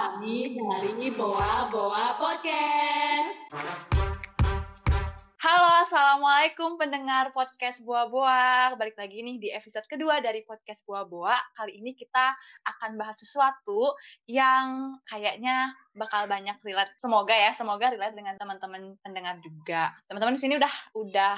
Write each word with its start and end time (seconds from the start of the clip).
kami 0.00 0.56
dari 0.56 1.12
Boa 1.12 1.68
Boa 1.68 2.16
Podcast. 2.16 3.52
Halo, 5.44 5.84
Assalamualaikum 5.84 6.80
pendengar 6.80 7.28
podcast 7.36 7.84
Boa 7.84 8.08
Boa. 8.08 8.72
Balik 8.80 8.96
lagi 8.96 9.20
nih 9.20 9.36
di 9.36 9.52
episode 9.52 9.84
kedua 9.84 10.24
dari 10.24 10.40
podcast 10.48 10.88
Boa 10.88 11.04
Boa. 11.04 11.36
Kali 11.52 11.84
ini 11.84 11.92
kita 11.92 12.32
akan 12.64 12.96
bahas 12.96 13.20
sesuatu 13.20 13.92
yang 14.24 14.96
kayaknya 15.04 15.68
bakal 15.92 16.24
banyak 16.24 16.56
relate. 16.64 16.96
Semoga 16.96 17.36
ya, 17.36 17.52
semoga 17.52 17.92
relate 17.92 18.16
dengan 18.16 18.40
teman-teman 18.40 18.96
pendengar 19.04 19.36
juga. 19.44 19.92
Teman-teman 20.08 20.32
di 20.32 20.40
sini 20.40 20.56
udah 20.56 20.74
udah 20.96 21.36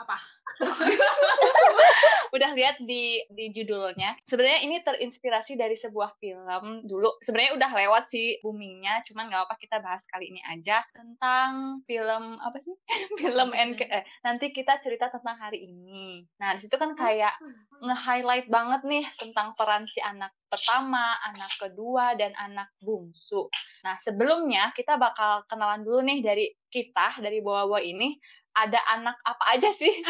apa? 0.00 0.16
udah 2.36 2.50
lihat 2.56 2.80
di 2.80 3.20
di 3.28 3.52
judulnya. 3.52 4.16
Sebenarnya 4.24 4.60
ini 4.64 4.80
terinspirasi 4.80 5.58
dari 5.58 5.76
sebuah 5.76 6.16
film 6.16 6.86
dulu. 6.86 7.20
Sebenarnya 7.20 7.52
udah 7.58 7.70
lewat 7.74 8.04
sih 8.08 8.38
boomingnya, 8.40 9.04
cuman 9.04 9.28
nggak 9.28 9.44
apa 9.50 9.54
kita 9.60 9.82
bahas 9.82 10.06
kali 10.08 10.32
ini 10.32 10.40
aja 10.48 10.80
tentang 10.94 11.82
film 11.84 12.38
apa 12.40 12.58
sih? 12.62 12.74
film 13.20 13.50
NK. 13.52 13.80
Eh, 13.84 14.04
nanti 14.24 14.54
kita 14.54 14.78
cerita 14.80 15.12
tentang 15.12 15.36
hari 15.36 15.68
ini. 15.68 16.24
Nah 16.40 16.56
di 16.56 16.60
situ 16.62 16.74
kan 16.80 16.96
kayak 16.96 17.34
nge-highlight 17.80 18.48
banget 18.48 18.80
nih 18.86 19.04
tentang 19.16 19.52
peran 19.56 19.84
si 19.88 20.00
anak 20.00 20.32
pertama, 20.50 21.14
anak 21.30 21.52
kedua, 21.56 22.18
dan 22.18 22.34
anak 22.34 22.74
bungsu. 22.82 23.46
Nah 23.86 23.96
sebelumnya 24.02 24.74
kita 24.74 24.98
bakal 24.98 25.46
kenalan 25.46 25.86
dulu 25.86 26.02
nih 26.04 26.20
dari 26.20 26.46
kita 26.70 27.18
dari 27.18 27.42
bawa-bawa 27.42 27.82
ini 27.82 28.14
ada 28.54 28.80
anak 28.98 29.16
apa 29.22 29.44
aja 29.54 29.70
sih? 29.70 29.88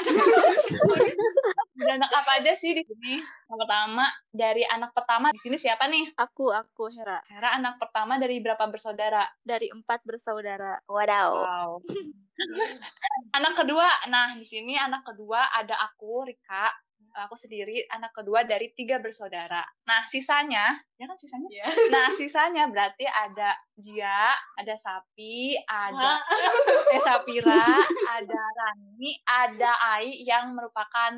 ada 1.81 1.93
anak 1.97 2.13
apa 2.13 2.31
aja 2.41 2.53
sih 2.57 2.73
di 2.73 2.83
sini? 2.85 3.21
Yang 3.21 3.59
pertama 3.61 4.05
dari 4.33 4.65
anak 4.65 4.97
pertama 4.97 5.29
di 5.33 5.41
sini 5.41 5.57
siapa 5.61 5.87
nih? 5.87 6.17
Aku, 6.17 6.53
aku 6.53 6.89
Hera. 6.89 7.21
Hera 7.29 7.61
anak 7.61 7.77
pertama 7.77 8.17
dari 8.17 8.41
berapa 8.41 8.65
bersaudara? 8.69 9.25
Dari 9.45 9.69
empat 9.69 10.01
bersaudara. 10.05 10.81
Wadaw. 10.89 11.33
Wow. 11.37 11.71
anak 13.37 13.53
kedua, 13.61 13.89
nah 14.09 14.33
di 14.33 14.47
sini 14.49 14.81
anak 14.81 15.05
kedua 15.05 15.53
ada 15.53 15.77
aku 15.77 16.25
Rika 16.25 16.73
aku 17.15 17.35
sendiri 17.35 17.83
anak 17.91 18.15
kedua 18.15 18.47
dari 18.47 18.71
tiga 18.75 19.03
bersaudara. 19.03 19.63
Nah 19.87 20.03
sisanya, 20.07 20.71
ya 20.97 21.05
kan 21.07 21.19
sisanya? 21.19 21.49
Iya. 21.51 21.67
Nah 21.95 22.07
sisanya 22.15 22.65
berarti 22.71 23.07
ada 23.07 23.51
Jia, 23.75 24.35
ada 24.57 24.75
Sapi, 24.77 25.57
ada 25.65 26.21
eh, 26.93 27.01
Sapira, 27.01 27.83
ada 28.21 28.43
Rani, 28.55 29.11
ada 29.25 29.73
Ai 29.97 30.23
yang 30.23 30.53
merupakan 30.53 31.13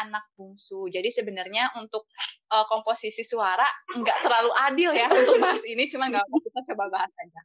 anak 0.00 0.24
bungsu. 0.34 0.88
Jadi 0.88 1.12
sebenarnya 1.12 1.70
untuk 1.76 2.08
uh, 2.50 2.66
komposisi 2.66 3.22
suara 3.26 3.66
nggak 3.94 4.18
terlalu 4.22 4.52
adil 4.70 4.90
ya 4.94 5.06
untuk 5.10 5.38
bahas 5.42 5.62
ini, 5.66 5.86
cuma 5.90 6.10
nggak 6.10 6.22
apa 6.22 6.36
kita 6.42 6.60
coba 6.72 6.84
bahas 6.90 7.12
aja. 7.22 7.40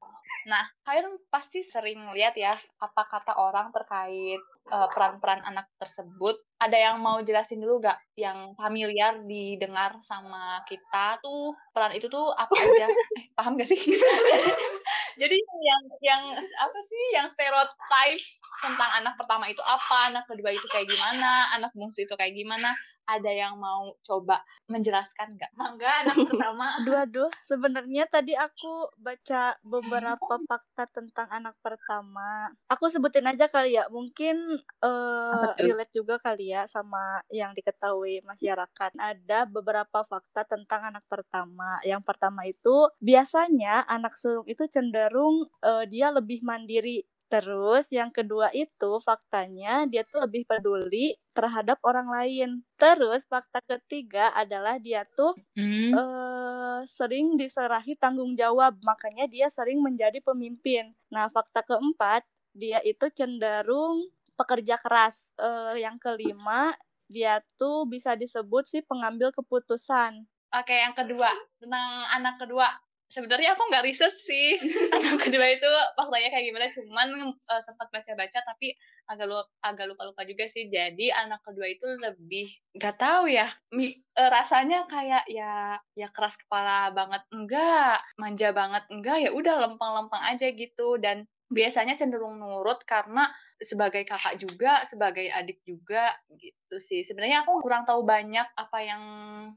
Nah 0.50 0.64
kalian 0.86 1.18
pasti 1.30 1.62
sering 1.66 2.14
lihat 2.14 2.38
ya 2.38 2.54
apa 2.82 3.04
kata 3.08 3.38
orang 3.38 3.70
terkait 3.74 4.42
uh, 4.70 4.88
peran-peran 4.92 5.42
anak 5.42 5.68
tersebut. 5.82 6.38
Ada 6.62 6.78
yang 6.78 6.98
mau 7.02 7.18
jelasin 7.26 7.58
dulu 7.58 7.82
gak 7.82 7.98
yang 8.14 8.54
familiar 8.54 9.18
didengar 9.26 9.98
sama 10.06 10.62
kita 10.70 11.18
tuh 11.20 11.58
peran 11.74 11.98
itu 11.98 12.06
tuh 12.06 12.30
apa 12.38 12.54
aja? 12.54 12.86
Eh, 13.18 13.26
paham 13.34 13.58
gak 13.58 13.66
sih? 13.66 13.80
Jadi 15.22 15.38
yang 15.38 15.84
yang 16.00 16.24
apa 16.38 16.80
sih 16.86 17.04
yang 17.18 17.28
stereotype 17.28 18.24
tentang 18.62 18.92
anak 19.02 19.18
pertama 19.18 19.50
itu 19.50 19.60
apa, 19.66 20.14
anak 20.14 20.30
kedua 20.30 20.54
itu 20.54 20.66
kayak 20.70 20.88
gimana, 20.88 21.50
anak 21.58 21.74
bungsu 21.74 22.06
itu 22.06 22.14
kayak 22.14 22.38
gimana? 22.38 22.78
Ada 23.02 23.34
yang 23.34 23.58
mau 23.58 23.92
coba 24.06 24.40
menjelaskan 24.70 25.36
nggak? 25.36 25.52
Mangga 25.58 25.90
anak 26.06 26.16
pertama. 26.30 26.80
Aduh, 26.80 26.96
aduh. 27.02 27.30
Sebenarnya 27.50 28.06
tadi 28.08 28.38
aku 28.38 28.94
baca 28.96 29.58
beberapa 29.66 30.38
fakta 30.48 30.86
tentang 30.94 31.28
anak 31.28 31.58
pertama. 31.60 32.54
Aku 32.70 32.88
sebutin 32.88 33.28
aja 33.28 33.50
kali 33.50 33.76
ya. 33.76 33.90
Mungkin 33.90 34.62
uh, 34.86 35.52
relate 35.60 35.92
juga 35.92 36.22
kali 36.22 36.54
ya 36.54 36.70
sama 36.70 37.20
yang 37.34 37.52
diketahui 37.58 38.24
masyarakat. 38.24 38.96
Ada 38.96 39.50
beberapa 39.50 40.06
fakta 40.08 40.46
tentang 40.48 40.94
anak 40.94 41.04
pertama. 41.10 41.82
Yang 41.84 42.06
pertama 42.06 42.48
itu 42.48 42.88
biasanya 43.02 43.84
anak 43.92 44.16
sulung 44.16 44.46
itu 44.48 44.64
cenderung 44.72 45.50
uh, 45.66 45.84
dia 45.90 46.14
lebih 46.14 46.46
mandiri 46.46 47.04
Terus 47.32 47.88
yang 47.96 48.12
kedua 48.12 48.52
itu 48.52 49.00
faktanya 49.08 49.88
dia 49.88 50.04
tuh 50.04 50.28
lebih 50.28 50.44
peduli 50.44 51.16
terhadap 51.32 51.80
orang 51.88 52.12
lain. 52.12 52.50
Terus 52.76 53.24
fakta 53.32 53.64
ketiga 53.64 54.36
adalah 54.36 54.76
dia 54.84 55.08
tuh 55.16 55.32
hmm. 55.56 55.96
uh, 55.96 56.80
sering 56.84 57.40
diserahi 57.40 57.96
tanggung 57.96 58.36
jawab, 58.36 58.76
makanya 58.84 59.32
dia 59.32 59.48
sering 59.48 59.80
menjadi 59.80 60.20
pemimpin. 60.20 60.92
Nah 61.08 61.32
fakta 61.32 61.64
keempat 61.64 62.28
dia 62.52 62.84
itu 62.84 63.08
cenderung 63.16 64.12
pekerja 64.36 64.76
keras. 64.76 65.24
Uh, 65.40 65.80
yang 65.80 65.96
kelima 66.04 66.76
dia 67.08 67.40
tuh 67.56 67.88
bisa 67.88 68.20
disebut 68.20 68.68
sih 68.68 68.84
pengambil 68.84 69.32
keputusan. 69.32 70.28
Oke, 70.52 70.76
yang 70.76 70.92
kedua 70.92 71.32
tentang 71.64 72.12
anak 72.12 72.44
kedua 72.44 72.68
sebenarnya 73.12 73.54
aku 73.54 73.68
nggak 73.68 73.84
riset 73.84 74.16
sih. 74.16 74.56
Anak 74.96 75.20
kedua 75.28 75.46
itu 75.52 75.68
faktanya 76.00 76.30
kayak 76.32 76.46
gimana 76.48 76.66
cuman 76.72 77.08
uh, 77.28 77.62
sempat 77.62 77.92
baca-baca 77.92 78.40
tapi 78.42 78.72
agak 79.12 79.28
lu 79.28 79.38
agak 79.60 79.86
lupa-lupa 79.92 80.24
juga 80.24 80.48
sih. 80.48 80.72
Jadi 80.72 81.12
anak 81.12 81.44
kedua 81.44 81.68
itu 81.68 81.84
lebih 82.00 82.48
nggak 82.80 82.96
tahu 82.96 83.28
ya 83.28 83.52
mi, 83.76 83.92
uh, 84.16 84.30
rasanya 84.32 84.88
kayak 84.88 85.28
ya 85.28 85.76
ya 85.94 86.08
keras 86.16 86.40
kepala 86.40 86.96
banget 86.96 87.22
enggak 87.36 88.00
manja 88.16 88.50
banget 88.56 88.84
enggak 88.88 89.18
ya 89.20 89.30
udah 89.36 89.68
lempeng-lempeng 89.68 90.24
aja 90.32 90.48
gitu. 90.56 90.96
Dan 90.96 91.28
biasanya 91.52 92.00
cenderung 92.00 92.40
nurut 92.40 92.80
karena 92.88 93.28
sebagai 93.62 94.02
kakak 94.02 94.42
juga, 94.42 94.82
sebagai 94.90 95.30
adik 95.30 95.62
juga 95.62 96.10
gitu 96.34 96.82
sih. 96.82 97.06
Sebenarnya 97.06 97.46
aku 97.46 97.62
kurang 97.62 97.86
tahu 97.86 98.02
banyak 98.02 98.58
apa 98.58 98.78
yang 98.82 99.04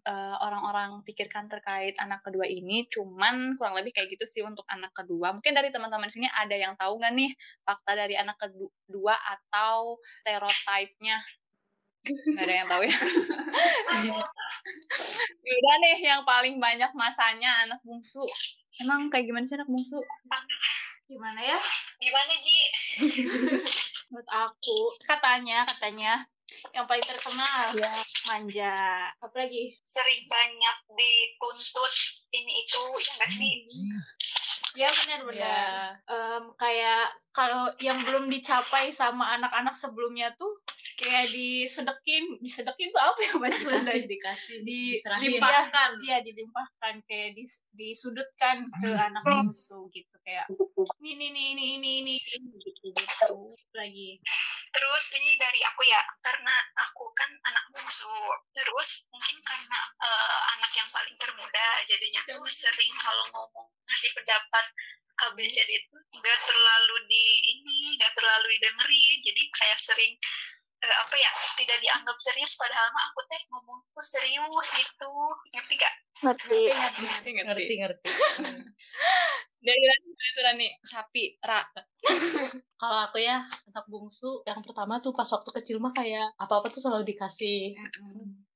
uh, 0.05 0.37
orang-orang 0.45 1.01
pikirkan 1.09 1.49
terkait 1.49 1.97
anak 1.97 2.21
kedua 2.21 2.45
ini, 2.45 2.85
cuman 2.93 3.57
kurang 3.57 3.81
lebih 3.81 3.97
kayak 3.97 4.13
gitu 4.13 4.29
sih 4.29 4.43
untuk 4.45 4.69
anak 4.69 4.93
kedua. 4.93 5.33
Mungkin 5.33 5.57
dari 5.57 5.73
teman-teman 5.73 6.13
sini 6.13 6.29
ada 6.29 6.53
yang 6.53 6.77
tahu 6.77 7.01
nggak 7.01 7.17
nih 7.17 7.33
fakta 7.65 7.97
dari 7.97 8.15
anak 8.21 8.37
kedua 8.37 9.17
atau 9.17 9.97
stereotipnya? 10.21 11.17
Nggak 12.05 12.45
ada 12.45 12.55
yang 12.61 12.69
tahu 12.69 12.83
ya. 12.85 12.93
ya 15.49 15.53
udah 15.57 15.77
nih, 15.81 15.97
yang 16.05 16.21
paling 16.29 16.61
banyak 16.61 16.93
masanya 16.93 17.65
anak 17.65 17.81
bungsu. 17.81 18.21
Emang 18.85 19.09
kayak 19.09 19.33
gimana 19.33 19.49
sih 19.49 19.57
anak 19.57 19.71
bungsu? 19.73 19.97
Gimana 21.09 21.41
ya? 21.41 21.57
Gimana 21.97 22.33
Ji? 22.37 22.59
menurut 24.15 24.31
aku 24.31 24.95
katanya 25.03 25.67
katanya 25.67 26.23
yang 26.71 26.87
paling 26.87 27.03
terkenal 27.03 27.75
ya 27.75 27.91
manja. 28.31 29.11
Apa 29.19 29.35
lagi 29.43 29.75
sering 29.83 30.31
banyak 30.31 30.77
dituntut 30.95 31.93
ini 32.31 32.63
itu 32.63 32.83
ya 33.03 33.13
nggak 33.19 33.33
sih? 33.35 33.53
Ya 34.79 34.87
benar-benar 34.87 35.43
ya. 35.43 35.91
um, 36.07 36.55
kayak 36.55 37.11
kalau 37.35 37.75
yang 37.83 37.99
belum 38.07 38.31
dicapai 38.31 38.95
sama 38.95 39.35
anak-anak 39.35 39.75
sebelumnya 39.75 40.31
tuh 40.39 40.63
kayak 40.94 41.27
disedekin 41.31 42.25
disedekin 42.38 42.88
tuh 42.94 43.03
apa 43.03 43.21
ya 43.21 43.32
bahasa 43.43 43.62
dikasih 43.66 44.03
dikasih 44.06 44.56
di, 44.62 44.81
dilimpahkan 44.99 45.91
iya 46.03 46.19
dilimpahkan 46.22 46.94
kayak 47.06 47.34
dis, 47.34 47.66
disudutkan 47.75 48.66
ke 48.82 48.91
hmm. 48.91 49.06
anak 49.10 49.22
musuh 49.44 49.87
gitu 49.91 50.16
kayak 50.22 50.47
ini 51.03 51.31
ini 51.31 51.44
ini 51.55 51.65
ini 51.78 51.91
ini, 52.03 52.15
ini 52.19 52.49
gitu 52.62 52.75
gitu. 52.93 53.37
Lagi. 53.75 54.21
Terus 54.75 55.05
ini 55.22 55.38
dari 55.38 55.60
aku 55.62 55.82
ya 55.87 56.03
karena 56.22 56.55
aku 56.77 57.11
kan 57.15 57.31
anak 57.47 57.65
bungsu. 57.71 58.11
Terus 58.50 59.06
mungkin 59.11 59.38
karena 59.43 59.81
uh, 60.03 60.41
anak 60.59 60.72
yang 60.75 60.88
paling 60.91 61.16
termuda 61.16 61.69
jadinya 61.87 62.21
tuh 62.26 62.44
sering 62.50 62.94
kalau 62.99 63.25
ngomong 63.35 63.69
ngasih 63.87 64.11
pendapat 64.17 64.67
KBCD 65.14 65.70
itu 65.70 65.94
nggak 65.94 66.38
terlalu 66.43 66.97
di 67.06 67.26
ini 67.55 67.94
nggak 67.99 68.12
terlalu 68.19 68.47
didengerin. 68.58 69.19
Jadi 69.23 69.43
kayak 69.55 69.79
sering 69.79 70.12
uh, 70.85 70.99
apa 71.01 71.17
ya 71.17 71.31
tidak 71.57 71.79
dianggap 71.81 72.17
serius 72.21 72.55
padahal 72.61 72.93
mah 72.93 73.05
aku 73.09 73.21
teh 73.27 73.41
ngomong 73.49 73.81
tuh 73.91 74.05
serius 74.05 74.69
gitu. 74.77 75.15
Ngerti 75.57 75.75
gak 75.81 75.95
ngerti. 76.25 76.61
Ngerti 76.71 77.31
ngerti. 77.41 77.65
Ngerti 77.81 78.11
dari 79.65 79.81
itu 80.05 80.41
Rani. 80.45 80.69
Sapi 80.85 81.25
ra. 81.41 81.65
Kalau 82.81 82.99
aku 83.09 83.17
ya 83.17 83.41
anak 83.73 83.87
bungsu 83.89 84.45
yang 84.45 84.61
pertama 84.61 85.01
tuh 85.01 85.17
pas 85.17 85.29
waktu 85.33 85.51
kecil 85.57 85.81
mah 85.81 85.97
kayak 85.97 86.37
apa 86.37 86.61
apa 86.61 86.69
tuh 86.69 86.85
selalu 86.85 87.17
dikasih. 87.17 87.73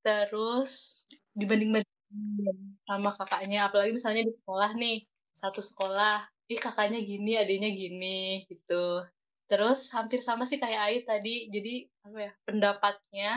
Terus 0.05 1.05
dibanding 1.33 1.81
banding 1.81 2.59
sama 2.85 3.13
kakaknya 3.17 3.69
apalagi 3.69 3.93
misalnya 3.95 4.27
di 4.27 4.33
sekolah 4.35 4.71
nih 4.77 5.05
satu 5.33 5.61
sekolah 5.63 6.27
ih 6.49 6.59
kakaknya 6.59 6.99
gini 7.05 7.37
adiknya 7.37 7.71
gini 7.71 8.49
gitu 8.49 9.05
terus 9.49 9.89
hampir 9.97 10.21
sama 10.21 10.45
sih 10.45 10.61
kayak 10.61 10.81
Ai 10.81 10.97
tadi 11.03 11.49
jadi 11.49 11.89
apa 12.05 12.19
ya 12.21 12.33
pendapatnya 12.45 13.31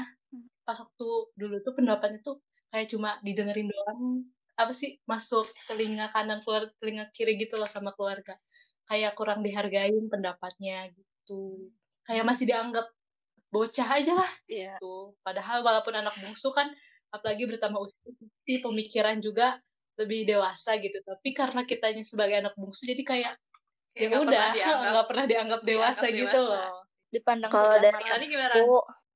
pas 0.67 0.77
waktu 0.77 1.07
dulu 1.39 1.55
tuh 1.63 1.73
pendapatnya 1.73 2.19
tuh 2.19 2.37
kayak 2.71 2.87
cuma 2.91 3.17
didengerin 3.23 3.67
doang 3.67 4.27
apa 4.61 4.73
sih 4.75 5.01
masuk 5.09 5.47
telinga 5.65 6.13
kanan 6.13 6.45
keluar 6.45 6.69
telinga 6.77 7.09
kiri 7.09 7.39
gitu 7.39 7.57
loh 7.57 7.65
sama 7.65 7.95
keluarga. 7.97 8.37
Kayak 8.85 9.17
kurang 9.17 9.41
dihargain 9.41 10.05
pendapatnya 10.11 10.91
gitu. 10.93 11.71
Kayak 12.05 12.27
masih 12.27 12.45
dianggap 12.45 12.85
bocah 13.51 13.87
aja 13.97 14.13
lah 14.15 14.31
yeah. 14.45 14.77
gitu. 14.77 15.15
Padahal 15.25 15.65
walaupun 15.65 15.97
anak 15.97 16.13
bungsu 16.21 16.53
kan 16.53 16.69
apalagi 17.11 17.49
bertambah 17.49 17.81
usia 17.83 18.59
pemikiran 18.63 19.17
juga 19.19 19.57
lebih 19.97 20.29
dewasa 20.29 20.77
gitu. 20.77 21.01
Tapi 21.01 21.29
karena 21.33 21.65
kitanya 21.65 22.03
sebagai 22.05 22.39
anak 22.39 22.53
bungsu 22.55 22.85
jadi 22.85 23.01
kayak 23.01 23.33
ya 23.95 24.07
udah 24.17 24.43
nggak 24.55 25.07
pernah 25.07 25.25
dianggap 25.27 25.61
dewasa 25.63 26.05
dianggap 26.07 26.19
gitu 26.19 26.39
dewasa. 26.41 26.55
loh. 26.55 26.71
Dipandang 27.11 27.51
kalau 27.51 27.75
dari 27.83 28.03
aku 28.47 28.67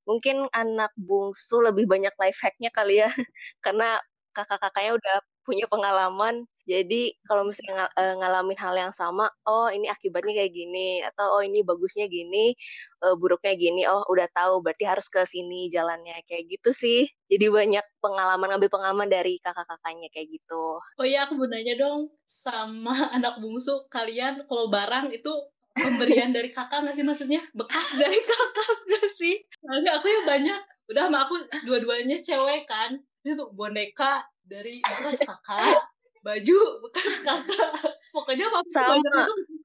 mungkin 0.06 0.36
anak 0.54 0.92
bungsu 1.00 1.64
lebih 1.64 1.88
banyak 1.90 2.14
life 2.20 2.40
hacknya 2.44 2.70
kali 2.76 3.02
ya. 3.02 3.10
Karena 3.66 4.00
kakak-kakaknya 4.36 4.92
udah 5.00 5.18
punya 5.46 5.70
pengalaman. 5.70 6.50
Jadi 6.66 7.14
kalau 7.30 7.46
misalnya 7.46 7.86
ng 7.94 8.02
eh, 8.02 8.16
ngalamin 8.18 8.58
hal 8.58 8.74
yang 8.74 8.90
sama 8.90 9.30
oh 9.46 9.70
ini 9.70 9.86
akibatnya 9.86 10.34
kayak 10.34 10.50
gini 10.50 10.98
atau 11.06 11.38
oh 11.38 11.42
ini 11.46 11.62
bagusnya 11.62 12.10
gini 12.10 12.58
uh, 13.06 13.14
buruknya 13.14 13.54
gini 13.54 13.86
oh 13.86 14.02
udah 14.10 14.26
tahu 14.34 14.66
berarti 14.66 14.90
harus 14.90 15.06
ke 15.06 15.22
sini 15.30 15.70
jalannya 15.70 16.26
kayak 16.26 16.50
gitu 16.50 16.74
sih. 16.74 17.06
Jadi 17.30 17.46
banyak 17.54 17.86
pengalaman 18.02 18.58
ngambil 18.58 18.70
pengalaman 18.74 19.08
dari 19.14 19.38
kakak-kakaknya 19.46 20.10
kayak 20.10 20.28
gitu. 20.34 20.82
Oh 20.82 21.06
iya 21.06 21.30
aku 21.30 21.38
mau 21.38 21.46
nanya 21.46 21.78
dong 21.78 22.10
sama 22.26 22.98
anak 23.16 23.38
bungsu 23.38 23.86
kalian 23.86 24.50
kalau 24.50 24.66
barang 24.66 25.14
itu 25.14 25.30
pemberian 25.78 26.34
dari 26.34 26.50
kakak 26.50 26.82
nggak 26.82 26.98
sih? 26.98 27.06
Maksudnya 27.06 27.42
bekas 27.54 27.94
dari 28.02 28.18
kakak 28.18 28.78
nggak 28.90 29.08
sih? 29.14 29.38
Soalnya 29.62 30.02
aku 30.02 30.10
yang 30.10 30.26
banyak 30.26 30.60
udah 30.90 31.10
sama 31.10 31.30
aku 31.30 31.38
dua-duanya 31.70 32.18
cewek 32.18 32.66
kan. 32.66 32.98
Itu 33.22 33.54
boneka 33.54 34.26
dari 34.46 34.82
bekas 34.82 35.20
kakak. 35.30 35.82
baju 36.26 36.60
bekas 36.90 37.22
kakak. 37.22 37.72
Pokoknya 38.10 38.50
apa 38.50 38.60
sama. 38.74 38.98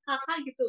kakak 0.04 0.38
gitu. 0.44 0.68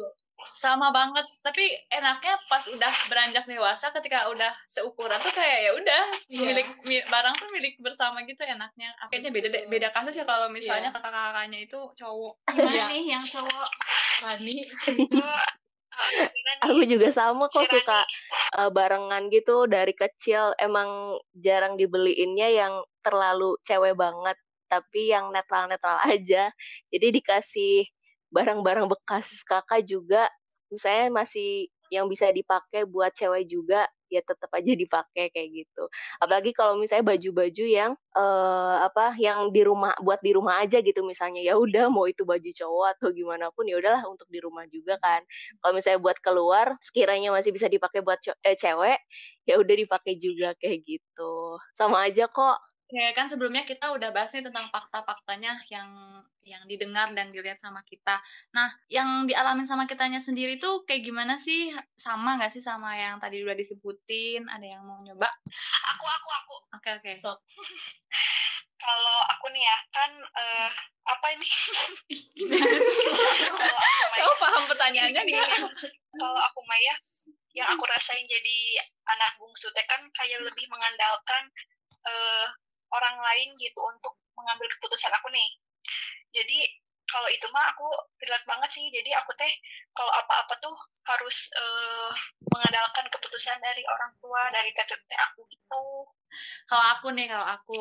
Sama 0.56 0.88
banget. 0.88 1.22
Tapi 1.44 1.68
enaknya 1.92 2.34
pas 2.48 2.64
udah 2.64 2.92
beranjak 3.12 3.44
dewasa 3.44 3.92
ketika 4.00 4.26
udah 4.32 4.50
seukuran 4.66 5.20
tuh 5.20 5.34
kayak 5.36 5.58
ya 5.68 5.70
udah 5.76 6.02
yeah. 6.32 6.48
milik 6.48 6.68
barang 7.06 7.34
tuh 7.36 7.48
milik 7.52 7.74
bersama 7.84 8.24
gitu 8.24 8.40
enaknya. 8.42 8.90
Kayaknya 9.12 9.30
beda 9.30 9.48
beda 9.68 9.88
kasus 9.92 10.16
ya 10.16 10.24
kalau 10.24 10.48
misalnya 10.48 10.88
yeah. 10.88 10.96
kakak-kakaknya 10.96 11.58
itu 11.62 11.78
cowok. 11.94 12.34
Gimana 12.56 12.72
yeah. 12.72 12.88
nih 12.88 13.02
yang 13.12 13.24
cowok. 13.24 13.70
Rani 14.22 14.56
aku 16.64 16.82
juga 16.88 17.12
sama 17.12 17.46
kok 17.48 17.68
suka 17.68 18.00
uh, 18.58 18.70
barengan 18.72 19.28
gitu 19.28 19.66
dari 19.68 19.92
kecil. 19.92 20.56
Emang 20.58 21.18
jarang 21.36 21.76
dibeliinnya 21.76 22.48
yang 22.52 22.74
terlalu 23.04 23.56
cewek 23.66 23.96
banget 23.96 24.36
tapi 24.72 25.12
yang 25.12 25.28
netral-netral 25.28 26.00
aja. 26.08 26.48
Jadi 26.88 27.06
dikasih 27.20 27.84
barang-barang 28.32 28.88
bekas 28.88 29.44
kakak 29.44 29.84
juga. 29.84 30.32
Misalnya 30.72 31.22
masih 31.24 31.68
yang 31.92 32.08
bisa 32.08 32.32
dipakai 32.32 32.88
buat 32.88 33.12
cewek 33.12 33.44
juga 33.44 33.84
ya 34.12 34.20
tetap 34.20 34.52
aja 34.52 34.72
dipakai 34.76 35.32
kayak 35.32 35.48
gitu. 35.64 35.84
Apalagi 36.20 36.52
kalau 36.52 36.76
misalnya 36.76 37.08
baju-baju 37.16 37.64
yang 37.64 37.92
uh, 38.12 38.84
apa 38.84 39.16
yang 39.16 39.48
di 39.48 39.64
rumah 39.64 39.96
buat 40.04 40.20
di 40.20 40.36
rumah 40.36 40.60
aja 40.60 40.84
gitu 40.84 41.00
misalnya 41.02 41.40
ya 41.40 41.56
udah 41.56 41.88
mau 41.88 42.04
itu 42.04 42.22
baju 42.28 42.50
cowok 42.52 42.86
atau 42.98 43.08
gimana 43.16 43.48
pun 43.56 43.64
ya 43.64 43.80
udahlah 43.80 44.04
untuk 44.04 44.28
di 44.28 44.38
rumah 44.44 44.68
juga 44.68 45.00
kan. 45.00 45.24
Kalau 45.64 45.72
misalnya 45.72 46.00
buat 46.04 46.18
keluar 46.20 46.66
sekiranya 46.84 47.32
masih 47.32 47.50
bisa 47.56 47.66
dipakai 47.72 48.04
buat 48.04 48.20
eh, 48.44 48.56
cewek 48.56 49.00
ya 49.48 49.58
udah 49.58 49.74
dipakai 49.74 50.14
juga 50.20 50.54
kayak 50.60 50.84
gitu. 50.86 51.58
Sama 51.74 52.06
aja 52.06 52.28
kok 52.30 52.56
Oke, 52.92 53.16
kan 53.16 53.24
sebelumnya 53.24 53.64
kita 53.64 53.88
udah 53.88 54.12
bahas 54.12 54.36
nih 54.36 54.44
tentang 54.44 54.68
fakta-faktanya 54.68 55.56
yang 55.72 55.88
yang 56.44 56.60
didengar 56.68 57.08
dan 57.16 57.32
dilihat 57.32 57.56
sama 57.56 57.80
kita. 57.88 58.20
Nah, 58.52 58.68
yang 58.92 59.24
dialamin 59.24 59.64
sama 59.64 59.88
kitanya 59.88 60.20
sendiri 60.20 60.60
tuh 60.60 60.84
kayak 60.84 61.00
gimana 61.00 61.40
sih? 61.40 61.72
Sama 61.96 62.36
nggak 62.36 62.52
sih 62.52 62.60
sama 62.60 62.92
yang 62.92 63.16
tadi 63.16 63.40
udah 63.40 63.56
disebutin? 63.56 64.44
Ada 64.44 64.76
yang 64.76 64.84
mau 64.84 65.00
nyoba? 65.00 65.24
Aku, 65.96 66.04
aku, 66.04 66.28
aku. 66.36 66.56
Oke, 66.76 66.90
oke. 67.00 67.16
So. 67.16 67.32
Kalau 68.84 69.18
aku 69.24 69.48
nih 69.56 69.64
ya, 69.64 69.76
kan 69.88 70.10
uh, 70.12 70.70
apa 71.08 71.26
ini? 71.32 71.48
Kau 74.20 74.34
paham 74.36 74.68
pertanyaannya 74.68 75.22
nih? 75.32 75.38
Kalau 76.12 76.40
aku 76.44 76.60
Maya, 76.68 76.94
yang 77.56 77.72
aku 77.72 77.88
rasain 77.88 78.26
jadi 78.28 78.58
anak 79.08 79.40
bungsu 79.40 79.72
teh 79.72 79.86
kan 79.88 80.04
kayak 80.12 80.44
lebih 80.44 80.68
mengandalkan 80.68 81.48
uh, 82.04 82.52
orang 82.92 83.16
lain 83.18 83.48
gitu 83.58 83.80
untuk 83.80 84.14
mengambil 84.36 84.68
keputusan 84.76 85.12
aku 85.12 85.28
nih. 85.32 85.50
Jadi 86.32 86.58
kalau 87.12 87.28
itu 87.28 87.44
mah 87.52 87.76
aku 87.76 87.88
relate 88.24 88.46
banget 88.48 88.70
sih. 88.72 88.86
Jadi 88.88 89.10
aku 89.12 89.36
teh 89.36 89.52
kalau 89.92 90.12
apa-apa 90.16 90.54
tuh 90.64 90.72
harus 91.04 91.52
uh, 91.52 92.12
mengandalkan 92.48 93.04
keputusan 93.12 93.60
dari 93.60 93.84
orang 93.84 94.12
tua 94.16 94.48
dari 94.48 94.72
teteh 94.72 95.18
aku 95.20 95.44
gitu. 95.52 95.82
Kalau 96.64 96.84
aku 96.96 97.12
nih 97.12 97.28
kalau 97.28 97.46
aku. 97.46 97.80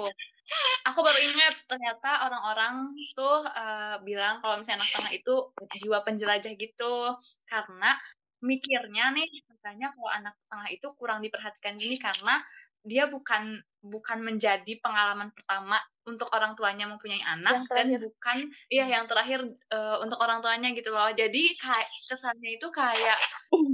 Aku 0.84 1.00
baru 1.00 1.16
ingat 1.16 1.64
ternyata 1.64 2.28
orang-orang 2.28 2.92
tuh 3.16 3.40
uh, 3.56 3.96
bilang 4.04 4.44
kalau 4.44 4.60
misalnya 4.60 4.84
anak 4.84 4.92
tengah 4.92 5.12
itu 5.16 5.36
jiwa 5.80 6.04
penjelajah 6.04 6.54
gitu. 6.60 7.16
Karena 7.48 7.96
mikirnya 8.44 9.16
nih 9.16 9.30
katanya 9.48 9.94
kalau 9.96 10.12
anak 10.12 10.36
tengah 10.50 10.68
itu 10.74 10.88
kurang 10.98 11.24
diperhatikan 11.24 11.78
gini 11.78 11.96
karena 12.02 12.42
dia 12.82 13.06
bukan 13.10 13.62
bukan 13.82 14.22
menjadi 14.22 14.78
pengalaman 14.82 15.34
pertama 15.34 15.78
untuk 16.06 16.30
orang 16.34 16.54
tuanya 16.58 16.86
mempunyai 16.90 17.22
anak 17.26 17.66
dan 17.70 17.94
bukan 17.98 18.50
iya 18.70 18.90
yang 18.90 19.06
terakhir 19.06 19.46
uh, 19.74 19.98
untuk 20.02 20.18
orang 20.22 20.42
tuanya 20.42 20.74
gitu 20.74 20.90
loh. 20.94 21.10
Jadi 21.14 21.54
kayak 21.58 21.90
kesannya 22.10 22.58
itu 22.58 22.68
kayak 22.74 23.18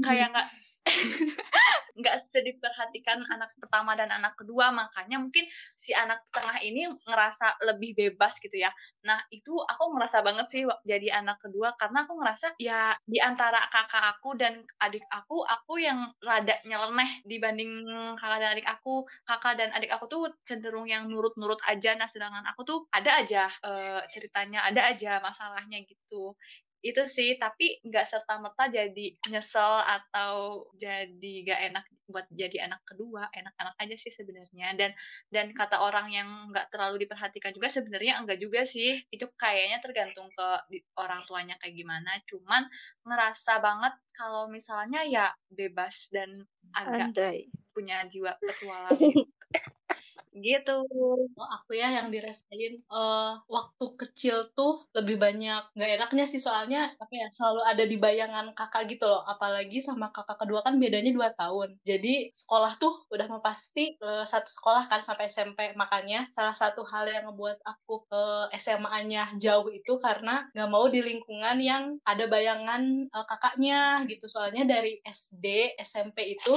kayak 0.06 0.32
nggak 0.32 0.48
nggak 1.98 2.30
sedih 2.30 2.56
perhatikan 2.62 3.18
anak 3.34 3.50
pertama 3.58 3.98
dan 3.98 4.14
anak 4.14 4.38
kedua 4.38 4.70
makanya 4.70 5.18
mungkin 5.18 5.44
si 5.74 5.92
anak 5.98 6.22
tengah 6.30 6.62
ini 6.62 6.86
ngerasa 6.86 7.58
lebih 7.66 7.98
bebas 7.98 8.38
gitu 8.38 8.54
ya. 8.62 8.70
Nah 9.04 9.18
itu 9.34 9.58
aku 9.58 9.98
ngerasa 9.98 10.22
banget 10.22 10.48
sih 10.48 10.64
jadi 10.86 11.22
anak 11.26 11.42
kedua 11.42 11.74
karena 11.74 12.06
aku 12.06 12.14
ngerasa 12.22 12.54
ya 12.62 12.94
di 13.02 13.18
antara 13.18 13.66
kakak 13.74 14.18
aku 14.18 14.38
dan 14.38 14.62
adik 14.78 15.04
aku 15.10 15.42
aku 15.42 15.82
yang 15.82 16.06
rada 16.22 16.54
nyeleneh 16.70 17.26
dibanding 17.26 17.82
kakak 18.16 18.40
dan 18.46 18.50
adik 18.54 18.68
aku. 18.70 19.04
Kakak 19.26 19.58
dan 19.58 19.70
adik 19.74 19.90
aku 19.90 20.06
tuh 20.06 20.24
cenderung 20.46 20.86
yang 20.86 21.10
nurut-nurut 21.10 21.60
aja. 21.66 21.98
Nah 21.98 22.06
sedangkan 22.06 22.46
aku 22.46 22.62
tuh 22.62 22.80
ada 22.94 23.26
aja 23.26 23.50
uh, 23.66 24.06
ceritanya 24.14 24.62
ada 24.70 24.86
aja 24.94 25.18
masalahnya 25.20 25.82
gitu 25.82 26.38
itu 26.86 27.04
sih 27.10 27.36
tapi 27.42 27.82
nggak 27.82 28.06
serta 28.06 28.38
merta 28.38 28.70
jadi 28.70 29.08
nyesel 29.34 29.82
atau 29.82 30.62
jadi 30.78 31.34
gak 31.44 31.62
enak 31.74 31.86
buat 32.08 32.30
jadi 32.32 32.70
anak 32.70 32.86
kedua 32.86 33.28
enak-enak 33.34 33.76
aja 33.82 33.96
sih 33.98 34.14
sebenarnya. 34.14 34.78
Dan 34.78 34.92
dan 35.34 35.52
kata 35.52 35.82
orang 35.82 36.08
yang 36.14 36.30
nggak 36.54 36.70
terlalu 36.70 37.04
diperhatikan 37.04 37.52
juga 37.52 37.68
sebenarnya 37.68 38.22
enggak 38.22 38.40
juga 38.40 38.62
sih. 38.64 38.98
Itu 39.10 39.28
kayaknya 39.36 39.82
tergantung 39.82 40.30
ke 40.32 40.48
orang 41.02 41.26
tuanya 41.26 41.58
kayak 41.58 41.76
gimana. 41.76 42.12
Cuman 42.30 42.70
ngerasa 43.04 43.60
banget 43.60 43.94
kalau 44.14 44.50
misalnya 44.50 45.02
ya 45.06 45.28
bebas 45.50 46.14
dan 46.14 46.30
agak 46.74 47.14
Andai. 47.14 47.48
punya 47.72 48.04
jiwa 48.10 48.34
petualang 48.42 48.98
gitu 48.98 49.24
gitu. 50.44 50.86
Oh, 51.38 51.50
aku 51.56 51.78
ya 51.78 51.90
yang 51.92 52.08
dirasain 52.14 52.74
uh, 52.92 53.34
waktu 53.48 53.86
kecil 53.98 54.38
tuh 54.58 54.86
lebih 54.94 55.18
banyak 55.20 55.62
nggak 55.76 55.92
enaknya 56.02 56.26
sih 56.30 56.42
soalnya 56.42 56.94
apa 56.98 57.14
ya 57.14 57.28
selalu 57.32 57.62
ada 57.66 57.84
di 57.86 57.98
bayangan 58.00 58.52
kakak 58.58 58.90
gitu 58.92 59.06
loh. 59.08 59.24
Apalagi 59.26 59.80
sama 59.84 60.10
kakak 60.14 60.38
kedua 60.42 60.62
kan 60.66 60.78
bedanya 60.82 61.12
dua 61.14 61.30
tahun. 61.34 61.78
Jadi 61.84 62.30
sekolah 62.34 62.80
tuh 62.82 63.06
udah 63.14 63.28
mau 63.32 63.42
pasti 63.44 63.96
uh, 64.02 64.26
satu 64.26 64.50
sekolah 64.50 64.90
kan 64.92 65.02
sampai 65.04 65.30
SMP 65.32 65.74
makanya 65.76 66.30
salah 66.34 66.56
satu 66.56 66.82
hal 66.88 67.08
yang 67.10 67.30
ngebuat 67.30 67.62
aku 67.64 68.08
ke 68.10 68.24
SMA-nya 68.58 69.36
jauh 69.38 69.68
itu 69.70 69.94
karena 70.00 70.48
nggak 70.56 70.70
mau 70.70 70.86
di 70.88 71.02
lingkungan 71.04 71.58
yang 71.62 71.84
ada 72.04 72.26
bayangan 72.30 73.08
uh, 73.14 73.26
kakaknya 73.26 74.04
gitu. 74.10 74.26
Soalnya 74.30 74.64
dari 74.68 75.00
SD 75.04 75.78
SMP 75.80 76.38
itu 76.38 76.54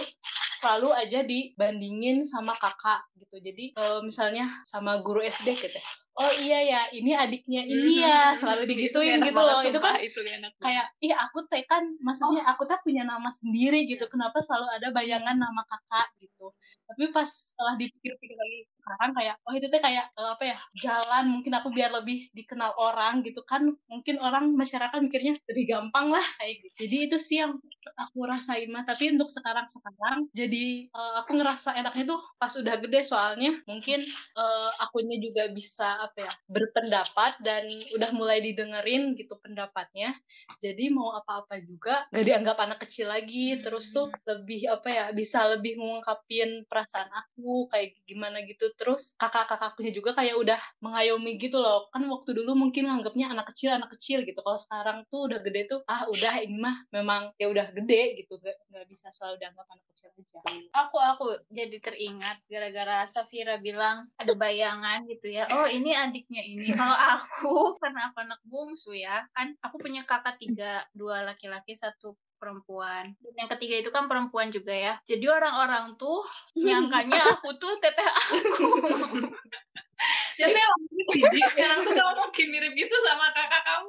selalu 0.60 0.92
aja 0.92 1.24
dibandingin 1.24 2.20
sama 2.20 2.52
kakak 2.52 3.00
gitu. 3.16 3.40
Jadi 3.40 3.72
uh, 3.80 4.04
misalnya 4.04 4.44
sama 4.68 5.00
guru 5.00 5.24
SD 5.24 5.56
gitu. 5.56 5.80
Oh 6.20 6.32
iya 6.36 6.60
ya 6.60 6.80
ini 6.92 7.16
adiknya 7.16 7.64
ini 7.64 8.04
ya 8.04 8.36
selalu 8.36 8.68
digituin 8.68 9.24
gitu 9.24 9.40
loh. 9.40 9.64
itu 9.64 9.80
kan 9.80 9.96
itu 9.96 10.20
kayak 10.60 10.86
iya 11.00 11.16
aku 11.16 11.40
teh 11.48 11.64
kan 11.64 11.80
maksudnya 12.04 12.44
oh. 12.44 12.52
aku 12.52 12.68
teh 12.68 12.76
punya 12.84 13.08
nama 13.08 13.32
sendiri 13.32 13.88
gitu. 13.88 14.04
Kenapa 14.12 14.36
selalu 14.44 14.68
ada 14.68 14.92
bayangan 14.92 15.40
nama 15.40 15.62
kakak? 15.64 16.12
gitu. 16.20 16.52
Tapi 16.84 17.08
pas 17.08 17.24
setelah 17.24 17.80
dipikir-pikir 17.80 18.36
lagi 18.36 18.68
sekarang 18.90 19.14
kayak 19.14 19.36
oh 19.46 19.54
itu 19.54 19.66
tuh 19.70 19.78
kayak 19.78 20.06
uh, 20.18 20.34
apa 20.34 20.44
ya 20.50 20.56
jalan 20.74 21.24
mungkin 21.38 21.52
aku 21.54 21.68
biar 21.70 21.94
lebih 21.94 22.26
dikenal 22.34 22.74
orang 22.74 23.22
gitu 23.22 23.46
kan. 23.46 23.62
Mungkin 23.86 24.18
orang 24.18 24.50
masyarakat 24.58 24.98
mikirnya 24.98 25.38
lebih 25.46 25.64
gampang 25.70 26.10
lah 26.10 26.26
kayak 26.42 26.66
gitu. 26.66 26.74
Jadi 26.86 26.96
itu 27.06 27.16
sih 27.22 27.38
yang 27.38 27.54
aku 27.94 28.26
rasain 28.26 28.68
mah 28.68 28.82
tapi 28.82 29.14
untuk 29.14 29.30
sekarang 29.30 29.64
sekarang 29.70 30.28
jadi 30.34 30.90
uh, 30.92 31.22
aku 31.24 31.38
ngerasa 31.38 31.78
enaknya 31.80 32.04
tuh 32.12 32.20
pas 32.36 32.52
udah 32.52 32.76
gede 32.76 33.00
soalnya 33.06 33.56
mungkin 33.64 34.00
uh, 34.36 34.70
akunya 34.84 35.16
juga 35.16 35.48
bisa 35.48 35.96
apa 36.00 36.28
ya 36.28 36.32
berpendapat 36.50 37.40
dan 37.40 37.64
udah 37.96 38.10
mulai 38.16 38.42
didengerin 38.42 39.14
gitu 39.14 39.36
pendapatnya. 39.38 40.16
Jadi 40.58 40.88
mau 40.92 41.12
apa-apa 41.14 41.60
juga 41.62 42.08
gak 42.10 42.24
dianggap 42.24 42.56
anak 42.60 42.78
kecil 42.84 43.12
lagi. 43.12 43.56
Terus 43.60 43.92
tuh 43.92 44.08
lebih 44.24 44.66
apa 44.70 44.88
ya 44.88 45.04
bisa 45.12 45.44
lebih 45.48 45.76
ngungkapin 45.80 46.64
perasaan 46.66 47.08
aku 47.12 47.68
kayak 47.68 47.96
gimana 48.08 48.40
gitu 48.44 48.72
terus 48.80 49.12
kakak-kakaknya 49.20 49.92
juga 49.92 50.16
kayak 50.16 50.40
udah 50.40 50.60
mengayomi 50.80 51.36
gitu 51.36 51.60
loh. 51.60 51.92
Kan 51.92 52.08
waktu 52.08 52.32
dulu 52.32 52.56
mungkin 52.56 52.88
nganggapnya 52.88 53.36
anak 53.36 53.52
kecil 53.52 53.76
anak 53.76 53.92
kecil 53.92 54.24
gitu. 54.24 54.40
Kalau 54.40 54.56
sekarang 54.56 55.04
tuh 55.12 55.28
udah 55.28 55.44
gede 55.44 55.68
tuh 55.68 55.84
ah 55.84 56.08
udah 56.08 56.40
ini 56.40 56.56
mah 56.56 56.88
memang 56.88 57.36
ya 57.36 57.52
udah 57.52 57.68
gede 57.76 58.24
gitu. 58.24 58.40
Gak, 58.40 58.56
gak 58.72 58.86
bisa 58.88 59.12
selalu 59.12 59.36
dianggap 59.44 59.68
anak 59.68 59.84
kecil 59.92 60.08
aja. 60.16 60.38
Aku 60.72 60.96
aku 60.96 61.26
jadi 61.52 61.76
teringat 61.76 62.40
gara-gara 62.48 63.04
Safira 63.04 63.60
bilang 63.60 64.08
ada 64.16 64.32
bayangan 64.32 65.04
gitu 65.04 65.28
ya. 65.28 65.44
Oh 65.52 65.68
ini 65.68 65.92
adiknya 65.92 66.40
ini. 66.40 66.72
Kalau 66.72 66.96
aku 66.96 67.52
karena 67.84 68.08
aku 68.08 68.16
anak 68.24 68.40
bungsu 68.48 68.96
ya 68.96 69.28
kan 69.36 69.52
aku 69.60 69.76
punya 69.76 70.00
kakak 70.08 70.40
tiga 70.40 70.80
dua 70.96 71.20
laki-laki 71.20 71.76
satu 71.76 72.16
perempuan. 72.40 73.12
Dan 73.20 73.34
yang 73.36 73.50
ketiga 73.52 73.84
itu 73.84 73.90
kan 73.92 74.08
perempuan 74.08 74.48
juga 74.48 74.72
ya. 74.72 74.96
Jadi 75.04 75.28
orang-orang 75.28 75.94
tuh 76.00 76.24
nyangkanya 76.66 77.36
aku 77.36 77.52
tuh 77.60 77.76
teteh 77.76 78.08
aku. 78.08 78.66
Jadi 80.40 80.56
sekarang 81.52 81.78
tuh 81.84 81.92
kamu 81.92 82.12
mungkin 82.16 82.46
mirip 82.48 82.72
gitu 82.72 82.96
sama 83.04 83.28
kakak 83.36 83.62
kamu. 83.68 83.88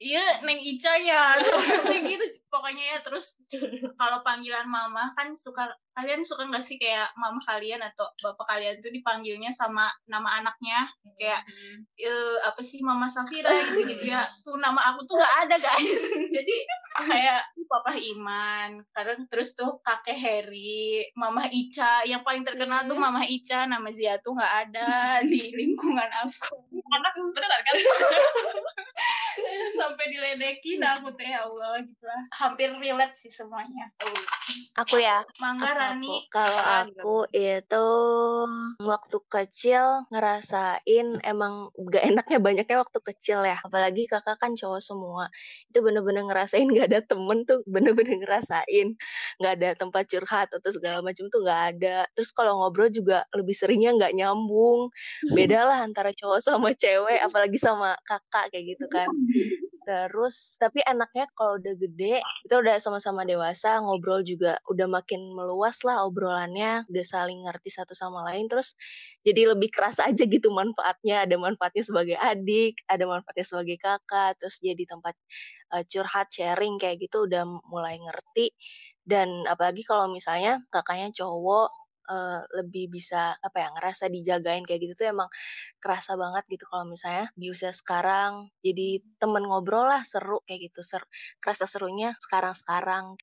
Iya 0.00 0.24
Neng 0.44 0.60
Ica 0.60 0.92
ya. 1.00 1.40
Seperti 1.40 1.96
gitu. 2.04 2.26
Pokoknya 2.50 2.84
ya 2.94 2.98
terus 3.00 3.38
kalau 4.00 4.20
panggilan 4.26 4.66
mama 4.66 5.06
kan 5.14 5.30
suka 5.32 5.70
kalian 5.94 6.22
suka 6.22 6.46
nggak 6.46 6.62
sih 6.62 6.78
kayak 6.78 7.10
mama 7.18 7.38
kalian 7.42 7.82
atau 7.82 8.06
bapak 8.22 8.56
kalian 8.56 8.78
tuh 8.78 8.90
dipanggilnya 8.90 9.50
sama 9.54 9.86
nama 10.10 10.42
anaknya? 10.42 10.86
Kayak 11.14 11.46
e, 11.94 12.12
apa 12.42 12.60
sih 12.62 12.82
mama 12.82 13.06
Safira? 13.06 13.50
gitu 13.70 13.86
gitu 13.86 14.04
ya. 14.10 14.26
Tuh 14.42 14.58
nama 14.58 14.94
aku 14.94 15.06
tuh 15.06 15.18
nggak 15.18 15.34
ada 15.46 15.56
guys. 15.56 16.02
Jadi 16.36 16.56
kayak 17.06 17.42
papa 17.66 17.94
Iman. 17.94 18.82
Karena 18.90 19.14
terus 19.30 19.54
tuh 19.54 19.78
kakek 19.82 20.18
Heri 20.18 21.06
mama 21.14 21.46
Ica. 21.46 22.02
Yang 22.06 22.22
paling 22.26 22.42
terkenal 22.42 22.86
tuh 22.86 22.98
mama 22.98 23.22
Ica 23.22 23.66
nama 23.66 23.88
Zia 23.94 24.18
tuh 24.18 24.34
nggak 24.34 24.54
ada 24.68 25.22
di 25.22 25.54
lingkungan 25.54 26.10
aku 26.22 26.69
anak 26.90 27.12
beneran 27.14 27.60
kan? 27.62 27.74
Sampai 29.80 30.12
diledekin 30.12 30.82
aku 30.82 31.14
teh 31.14 31.30
ya 31.30 31.46
Allah 31.46 31.80
gitu 31.80 32.04
lah. 32.04 32.22
Hampir 32.34 32.68
relate 32.76 33.16
sih 33.16 33.32
semuanya. 33.32 33.88
Aku 34.76 35.00
ya. 35.00 35.24
Mangga 35.38 35.72
Rani. 35.72 36.26
kalau 36.28 36.60
aku 36.60 37.16
itu 37.32 37.88
waktu 38.82 39.18
kecil 39.30 40.04
ngerasain 40.12 41.22
emang 41.24 41.72
gak 41.88 42.04
enaknya 42.04 42.38
banyaknya 42.42 42.76
waktu 42.82 42.98
kecil 43.00 43.46
ya. 43.46 43.56
Apalagi 43.62 44.10
kakak 44.10 44.36
kan 44.42 44.52
cowok 44.58 44.82
semua. 44.82 45.30
Itu 45.70 45.80
bener-bener 45.80 46.26
ngerasain 46.26 46.66
gak 46.68 46.90
ada 46.90 47.00
temen 47.06 47.46
tuh 47.46 47.62
bener-bener 47.64 48.20
ngerasain. 48.20 48.98
Gak 49.40 49.52
ada 49.62 49.68
tempat 49.78 50.04
curhat 50.10 50.48
atau 50.52 50.70
segala 50.74 51.00
macam 51.00 51.30
tuh 51.30 51.40
gak 51.46 51.60
ada. 51.76 52.04
Terus 52.18 52.34
kalau 52.34 52.60
ngobrol 52.60 52.90
juga 52.92 53.24
lebih 53.32 53.54
seringnya 53.54 53.94
nggak 53.96 54.12
nyambung. 54.18 54.90
Beda 55.36 55.64
lah 55.64 55.78
antara 55.86 56.10
cowok 56.12 56.40
sama 56.42 56.74
cewek 56.80 57.20
apalagi 57.20 57.60
sama 57.60 57.92
kakak 58.08 58.48
kayak 58.50 58.64
gitu 58.76 58.86
kan. 58.88 59.08
Terus 59.84 60.54
tapi 60.60 60.80
enaknya 60.86 61.26
kalau 61.36 61.58
udah 61.58 61.74
gede 61.76 62.20
itu 62.20 62.54
udah 62.54 62.76
sama-sama 62.80 63.24
dewasa 63.26 63.80
ngobrol 63.84 64.24
juga 64.24 64.56
udah 64.68 64.86
makin 64.86 65.18
meluas 65.34 65.82
lah 65.84 66.04
obrolannya 66.06 66.84
udah 66.88 67.04
saling 67.04 67.42
ngerti 67.44 67.74
satu 67.74 67.96
sama 67.96 68.22
lain 68.28 68.46
terus 68.46 68.76
jadi 69.26 69.52
lebih 69.56 69.72
keras 69.72 69.98
aja 70.00 70.24
gitu 70.24 70.48
manfaatnya. 70.52 71.28
Ada 71.28 71.36
manfaatnya 71.36 71.84
sebagai 71.84 72.16
adik 72.16 72.80
ada 72.88 73.04
manfaatnya 73.04 73.46
sebagai 73.46 73.76
kakak 73.80 74.40
terus 74.40 74.56
jadi 74.62 74.84
tempat 74.88 75.14
uh, 75.74 75.84
curhat 75.84 76.28
sharing 76.32 76.80
kayak 76.80 77.02
gitu 77.04 77.28
udah 77.28 77.44
mulai 77.68 78.00
ngerti. 78.00 78.52
Dan 79.04 79.44
apalagi 79.48 79.82
kalau 79.82 80.06
misalnya 80.12 80.62
kakaknya 80.70 81.10
cowok 81.12 81.80
uh, 82.10 82.40
lebih 82.60 82.90
bisa 82.90 83.38
apa 83.38 83.56
ya 83.62 83.68
ngerasa 83.78 84.10
dijagain 84.10 84.66
kayak 84.66 84.80
gitu 84.86 84.94
tuh 84.98 85.08
emang 85.14 85.30
kerasa 85.80 86.14
banget 86.14 86.44
gitu 86.46 86.64
kalau 86.68 86.86
misalnya 86.86 87.32
di 87.34 87.50
usia 87.50 87.72
sekarang 87.72 88.52
jadi 88.60 89.00
temen 89.18 89.48
ngobrol 89.48 89.88
lah 89.88 90.04
seru 90.04 90.44
kayak 90.44 90.70
gitu 90.70 90.84
ser 90.84 91.02
kerasa 91.40 91.64
serunya 91.64 92.14
sekarang 92.20 92.54
sekarang 92.54 93.16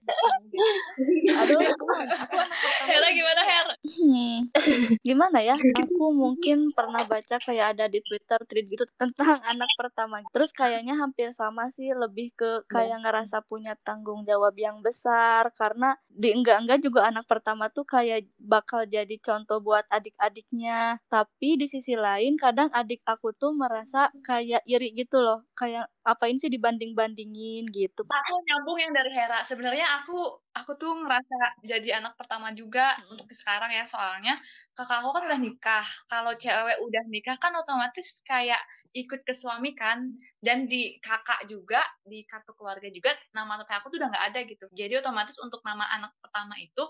aduh 1.31 1.61
Hera 2.87 3.09
gimana 3.11 3.41
Her? 3.43 3.67
Hmm. 3.83 4.37
Gimana 5.03 5.39
ya? 5.43 5.55
Aku 5.55 6.13
mungkin 6.15 6.71
pernah 6.71 7.01
baca 7.05 7.35
kayak 7.37 7.77
ada 7.77 7.85
di 7.91 7.99
Twitter 8.03 8.39
tweet 8.47 8.65
gitu 8.71 8.85
tentang 8.95 9.39
anak 9.51 9.69
pertama. 9.75 10.23
Terus 10.31 10.51
kayaknya 10.55 10.95
hampir 10.97 11.31
sama 11.35 11.69
sih, 11.69 11.91
lebih 11.91 12.33
ke 12.37 12.63
kayak 12.71 13.03
ngerasa 13.03 13.43
punya 13.45 13.75
tanggung 13.83 14.23
jawab 14.23 14.55
yang 14.55 14.79
besar 14.81 15.51
karena 15.55 15.99
di 16.07 16.33
enggak-enggak 16.33 16.79
juga 16.81 17.07
anak 17.09 17.27
pertama 17.29 17.69
tuh 17.69 17.85
kayak 17.85 18.25
bakal 18.39 18.83
jadi 18.87 19.15
contoh 19.19 19.59
buat 19.59 19.85
adik-adiknya. 19.91 21.03
Tapi 21.11 21.59
di 21.59 21.67
sisi 21.69 21.93
lain 21.93 22.39
kadang 22.47 22.71
adik 22.71 23.03
aku 23.03 23.35
tuh 23.35 23.51
merasa 23.51 24.07
kayak 24.23 24.63
iri 24.63 24.95
gitu 24.95 25.19
loh. 25.19 25.43
Kayak 25.51 25.91
apain 26.07 26.39
sih 26.39 26.47
dibanding-bandingin 26.47 27.67
gitu. 27.75 28.07
Aku 28.07 28.33
nyambung 28.47 28.79
yang 28.79 28.95
dari 28.95 29.11
Hera. 29.11 29.43
Sebenarnya 29.43 29.83
aku 29.99 30.15
aku 30.55 30.71
tuh 30.79 30.95
ngerasa 30.95 31.59
jadi 31.67 31.99
anak 31.99 32.15
pertama 32.15 32.55
juga 32.55 32.95
hmm. 32.95 33.11
untuk 33.11 33.27
sekarang 33.35 33.67
ya 33.75 33.83
soalnya 33.83 34.39
kakak 34.71 35.03
aku 35.03 35.11
kan 35.19 35.23
udah 35.27 35.39
nikah. 35.43 35.87
Kalau 36.07 36.31
cewek 36.39 36.79
udah 36.79 37.03
nikah 37.11 37.35
kan 37.35 37.51
otomatis 37.51 38.23
kayak 38.23 38.59
ikut 38.95 39.27
ke 39.27 39.35
suami 39.35 39.75
kan 39.75 39.99
dan 40.39 40.63
di 40.71 40.95
kakak 41.03 41.43
juga 41.51 41.83
di 42.07 42.23
kartu 42.23 42.55
keluarga 42.55 42.87
juga 42.87 43.11
nama 43.35 43.59
teteh 43.59 43.75
aku 43.75 43.91
tuh 43.91 43.99
udah 43.99 44.09
nggak 44.15 44.25
ada 44.31 44.39
gitu. 44.47 44.65
Jadi 44.71 45.03
otomatis 45.03 45.35
untuk 45.43 45.59
nama 45.67 45.83
anak 45.99 46.15
pertama 46.23 46.55
itu 46.55 46.83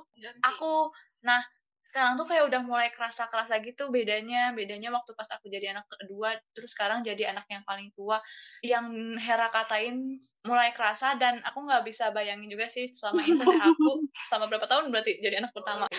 aku 0.46 0.94
nah 1.26 1.42
sekarang 1.88 2.20
tuh 2.20 2.28
kayak 2.28 2.52
udah 2.52 2.62
mulai 2.68 2.92
kerasa-kerasa 2.92 3.64
gitu 3.64 3.88
bedanya. 3.88 4.52
Bedanya 4.52 4.92
waktu 4.92 5.16
pas 5.16 5.32
aku 5.32 5.48
jadi 5.48 5.72
anak 5.72 5.88
kedua 5.88 6.36
terus 6.52 6.76
sekarang 6.76 7.00
jadi 7.00 7.32
anak 7.32 7.48
yang 7.48 7.64
paling 7.64 7.88
tua. 7.96 8.20
Yang 8.60 9.16
Hera 9.24 9.48
katain 9.48 10.20
mulai 10.44 10.76
kerasa 10.76 11.16
dan 11.16 11.40
aku 11.48 11.64
nggak 11.64 11.88
bisa 11.88 12.12
bayangin 12.12 12.52
juga 12.52 12.68
sih 12.68 12.92
selama 12.92 13.24
ini 13.24 13.40
aku 13.40 14.04
selama 14.28 14.46
berapa 14.52 14.68
tahun 14.68 14.92
berarti 14.92 15.24
jadi 15.24 15.40
anak 15.40 15.56
pertama. 15.56 15.88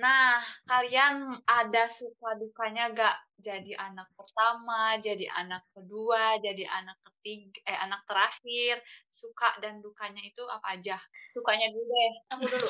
Nah, 0.00 0.40
kalian 0.64 1.36
ada 1.44 1.84
suka 1.84 2.32
dukanya 2.40 2.88
gak 2.96 3.16
jadi 3.40 3.72
anak 3.76 4.12
pertama, 4.14 4.94
jadi 5.00 5.26
anak 5.32 5.64
kedua, 5.72 6.36
jadi 6.38 6.64
anak 6.68 7.00
ketiga, 7.02 7.60
eh 7.66 7.78
anak 7.80 8.04
terakhir, 8.04 8.78
suka 9.08 9.58
dan 9.64 9.80
dukanya 9.80 10.20
itu 10.20 10.44
apa 10.46 10.76
aja? 10.76 10.96
Sukanya 11.32 11.72
dulu 11.72 11.88
deh. 11.88 12.12
Aku 12.36 12.44
dulu. 12.46 12.68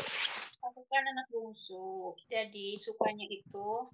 Aku 0.71 0.81
kan 0.87 1.03
anak 1.03 1.27
bungsu. 1.29 2.15
Jadi 2.31 2.79
sukanya 2.79 3.27
itu 3.27 3.91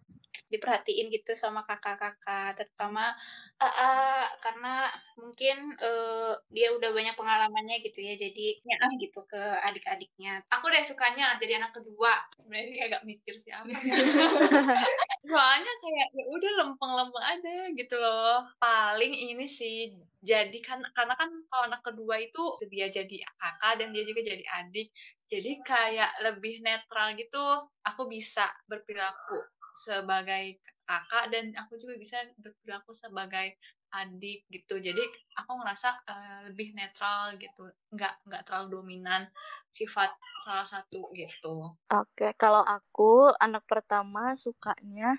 diperhatiin 0.46 1.10
gitu 1.10 1.34
sama 1.34 1.66
kakak-kakak 1.66 2.54
terutama 2.54 3.10
uh, 3.58 4.26
karena 4.38 4.86
mungkin 5.18 5.74
uh, 5.82 6.38
dia 6.54 6.70
udah 6.70 6.94
banyak 6.94 7.18
pengalamannya 7.18 7.82
gitu 7.82 7.98
ya 7.98 8.14
jadi 8.14 8.54
ya 8.62 8.76
gitu 9.02 9.26
ke 9.26 9.42
adik-adiknya 9.66 10.38
aku 10.46 10.70
deh 10.70 10.82
sukanya 10.86 11.34
jadi 11.42 11.58
anak 11.58 11.74
kedua 11.74 12.14
sebenarnya 12.38 12.86
agak 12.86 13.02
mikir 13.02 13.34
sih 13.34 13.50
apa 13.50 13.66
soalnya 15.30 15.72
kayak 15.82 16.06
ya 16.14 16.24
udah 16.30 16.52
lempeng-lempeng 16.66 17.24
aja 17.24 17.70
gitu 17.72 17.96
loh. 17.96 18.42
Paling 18.58 19.14
ini 19.14 19.46
sih 19.46 19.94
jadi 20.26 20.58
kan 20.58 20.82
karena 20.90 21.14
kan 21.14 21.30
kalau 21.46 21.70
anak 21.70 21.86
kedua 21.86 22.18
itu 22.18 22.42
dia 22.66 22.90
jadi 22.90 23.22
kakak 23.38 23.78
dan 23.78 23.94
dia 23.94 24.02
juga 24.02 24.26
jadi 24.26 24.42
adik 24.58 24.90
jadi 25.30 25.50
kayak 25.62 26.12
lebih 26.26 26.66
netral 26.66 27.14
gitu. 27.14 27.42
Aku 27.86 28.10
bisa 28.10 28.46
berperilaku 28.66 29.38
sebagai 29.76 30.58
kakak 30.82 31.28
dan 31.30 31.54
aku 31.54 31.76
juga 31.78 31.94
bisa 32.00 32.16
berperilaku 32.40 32.90
sebagai 32.96 33.54
adik 33.94 34.44
gitu. 34.50 34.82
Jadi 34.82 35.04
aku 35.38 35.62
ngerasa 35.62 35.88
uh, 36.10 36.40
lebih 36.50 36.74
netral 36.74 37.36
gitu. 37.38 37.62
Nggak 37.94 38.14
nggak 38.26 38.42
terlalu 38.48 38.82
dominan 38.82 39.30
sifat 39.70 40.10
salah 40.42 40.66
satu 40.66 41.06
gitu. 41.14 41.70
Oke 41.92 42.34
kalau 42.34 42.66
aku 42.66 43.30
anak 43.38 43.62
pertama 43.68 44.34
sukanya 44.34 45.14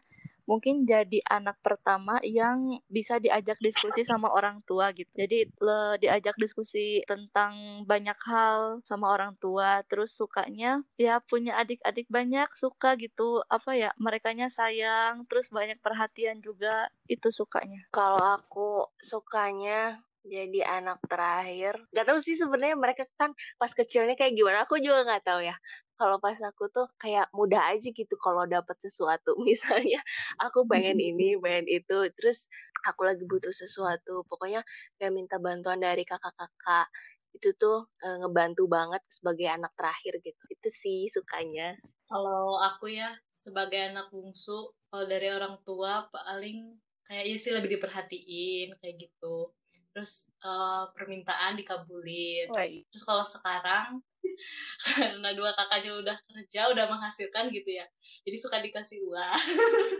mungkin 0.48 0.88
jadi 0.88 1.20
anak 1.28 1.60
pertama 1.60 2.18
yang 2.24 2.80
bisa 2.88 3.20
diajak 3.20 3.60
diskusi 3.60 4.08
sama 4.08 4.32
orang 4.32 4.64
tua 4.64 4.96
gitu. 4.96 5.12
Jadi 5.14 5.52
le, 5.60 6.00
diajak 6.00 6.40
diskusi 6.40 7.04
tentang 7.04 7.84
banyak 7.84 8.16
hal 8.24 8.80
sama 8.88 9.12
orang 9.12 9.36
tua. 9.38 9.84
Terus 9.86 10.16
sukanya 10.16 10.82
ya 10.96 11.20
punya 11.20 11.60
adik-adik 11.60 12.08
banyak 12.08 12.48
suka 12.56 12.96
gitu. 12.96 13.44
Apa 13.52 13.76
ya 13.76 13.92
merekanya 14.00 14.48
sayang. 14.48 15.28
Terus 15.28 15.52
banyak 15.52 15.84
perhatian 15.84 16.40
juga 16.40 16.88
itu 17.12 17.28
sukanya. 17.30 17.84
Kalau 17.92 18.24
aku 18.40 18.88
sukanya 19.04 20.07
jadi 20.28 20.60
anak 20.80 21.00
terakhir. 21.08 21.80
Gak 21.96 22.06
tahu 22.06 22.20
sih 22.22 22.36
sebenarnya 22.36 22.78
mereka 22.78 23.04
kan 23.16 23.32
pas 23.56 23.72
kecilnya 23.72 24.14
kayak 24.20 24.36
gimana. 24.36 24.68
Aku 24.68 24.78
juga 24.78 25.08
nggak 25.08 25.24
tahu 25.24 25.42
ya. 25.48 25.56
Kalau 25.98 26.22
pas 26.22 26.38
aku 26.38 26.70
tuh 26.70 26.86
kayak 27.02 27.32
mudah 27.34 27.74
aja 27.74 27.90
gitu 27.90 28.16
kalau 28.22 28.46
dapat 28.46 28.78
sesuatu. 28.78 29.34
Misalnya 29.48 30.04
aku 30.38 30.68
pengen 30.70 31.00
ini, 31.02 31.34
pengen 31.44 31.66
itu. 31.66 31.98
Terus 32.20 32.52
aku 32.86 33.08
lagi 33.08 33.24
butuh 33.26 33.52
sesuatu. 33.56 34.28
Pokoknya 34.30 34.62
kayak 35.02 35.14
minta 35.16 35.42
bantuan 35.42 35.82
dari 35.82 36.04
kakak-kakak. 36.06 36.88
Itu 37.34 37.54
tuh 37.58 37.90
e, 38.02 38.08
ngebantu 38.22 38.66
banget 38.70 39.02
sebagai 39.10 39.48
anak 39.50 39.74
terakhir 39.74 40.20
gitu. 40.22 40.44
Itu 40.52 40.70
sih 40.70 41.10
sukanya. 41.10 41.80
Kalau 42.08 42.56
aku 42.64 42.88
ya 42.94 43.12
sebagai 43.28 43.92
anak 43.92 44.08
bungsu, 44.14 44.72
kalau 44.88 45.06
dari 45.10 45.28
orang 45.28 45.60
tua 45.68 46.08
paling 46.08 46.80
kayaknya 47.08 47.38
sih 47.40 47.52
lebih 47.56 47.80
diperhatiin 47.80 48.76
kayak 48.84 48.96
gitu 49.00 49.56
terus 49.92 50.30
uh, 50.46 50.86
permintaan 50.94 51.58
dikabulin. 51.58 52.48
Woi. 52.54 52.86
terus 52.94 53.04
kalau 53.04 53.26
sekarang 53.26 53.98
karena 54.86 55.30
dua 55.34 55.50
kakaknya 55.56 55.98
udah 55.98 56.18
kerja 56.20 56.70
udah 56.70 56.86
menghasilkan 56.86 57.50
gitu 57.50 57.74
ya 57.74 57.86
jadi 58.28 58.38
suka 58.38 58.60
dikasih 58.60 59.00
uang. 59.08 59.40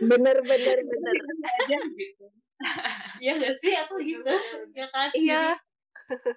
Bener 0.04 0.36
bener 0.44 0.78
bener. 0.90 1.14
Aja 1.64 1.78
gitu. 1.96 2.26
Iya 3.22 3.38
gak 3.38 3.54
sih? 3.54 3.72
Aku 3.86 3.96
gitu. 4.02 4.34
Ya 4.74 4.86
kan? 4.90 5.08
Iya. 5.14 5.54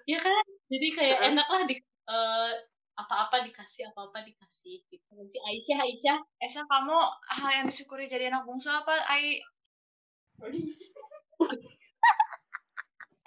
Ya 0.06 0.20
kan? 0.22 0.44
Jadi 0.70 0.88
kayak 0.94 1.34
enak 1.34 1.48
lah 1.50 1.64
di 1.66 1.76
uh, 2.08 2.54
apa-apa 2.94 3.42
dikasih 3.42 3.90
apa-apa 3.90 4.22
dikasih 4.22 4.86
gitu. 4.88 5.14
Si 5.26 5.42
Aisyah 5.42 5.78
Aisyah. 5.82 6.18
Esa 6.38 6.62
kamu 6.64 6.98
hal 7.42 7.52
yang 7.62 7.66
disyukuri 7.66 8.06
jadi 8.06 8.30
anak 8.30 8.46
bungsu 8.46 8.70
apa? 8.70 8.94
Ai 9.10 9.42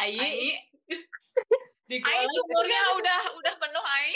Ai 0.05 0.21
Ai 0.21 0.41
di 1.89 1.97
Ai 1.97 2.29
umurnya 2.29 2.83
udah 3.01 3.21
udah 3.41 3.55
penuh 3.57 3.85
Ai 3.89 4.13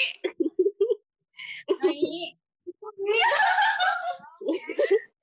Ai 1.80 2.12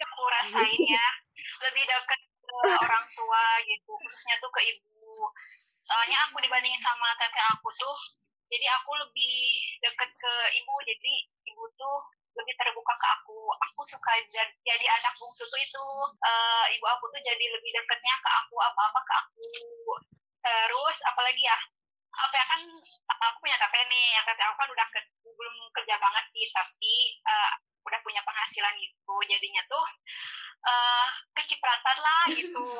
aku 0.01 0.24
rasain 0.41 0.81
ya 0.89 1.07
lebih 1.69 1.84
dekat 1.86 2.22
ke 2.34 2.57
orang 2.81 3.05
tua 3.13 3.45
gitu 3.62 3.93
khususnya 3.93 4.41
tuh 4.41 4.50
ke 4.50 4.62
ibu. 4.74 5.29
Soalnya 5.86 6.17
aku 6.25 6.41
dibandingin 6.41 6.81
sama 6.81 7.13
teteh 7.22 7.45
aku 7.53 7.69
tuh 7.77 7.98
jadi 8.50 8.65
aku 8.81 8.98
lebih 9.05 9.38
deket 9.86 10.10
ke 10.17 10.34
ibu 10.65 10.74
jadi 10.81 11.13
ibu 11.45 11.63
tuh 11.77 11.98
lebih 12.41 12.53
terbuka 12.57 12.93
ke 12.98 13.07
aku. 13.22 13.38
Aku 13.69 13.86
suka 13.86 14.12
jadi, 14.34 14.50
jadi 14.65 14.86
anak 14.98 15.13
bungsu 15.22 15.45
tuh 15.45 15.62
itu 15.62 15.84
uh, 16.25 16.65
ibu 16.74 16.86
aku 16.89 17.05
tuh 17.13 17.22
jadi 17.22 17.45
lebih 17.53 17.69
deketnya 17.69 18.15
ke 18.17 18.29
aku 18.34 18.55
apa 18.65 18.81
apa 18.81 19.00
ke 19.05 19.13
aku 19.13 19.45
terus 20.46 20.98
apalagi 21.10 21.42
ya? 21.42 21.58
Apa 22.16 22.36
ya 22.38 22.46
kan 22.48 22.62
aku 23.10 23.38
punya 23.42 23.58
teteh 23.58 23.84
nih. 23.90 24.08
Yang 24.14 24.25
teteh 24.30 24.46
aku 24.46 24.56
kan 24.62 24.70
udah 24.70 24.88
ke, 24.94 25.00
belum 25.25 25.56
kerja 25.74 25.96
banget 25.98 26.25
sih. 26.32 26.46
Tapi 26.54 26.96
uh, 27.25 27.52
udah 27.90 28.00
punya 28.06 28.22
penghasilan 28.22 28.74
gitu. 28.78 29.16
Jadinya 29.25 29.62
tuh 29.66 29.86
uh, 30.70 31.10
kecipratan 31.34 31.98
lah 32.00 32.25
gitu. 32.30 32.66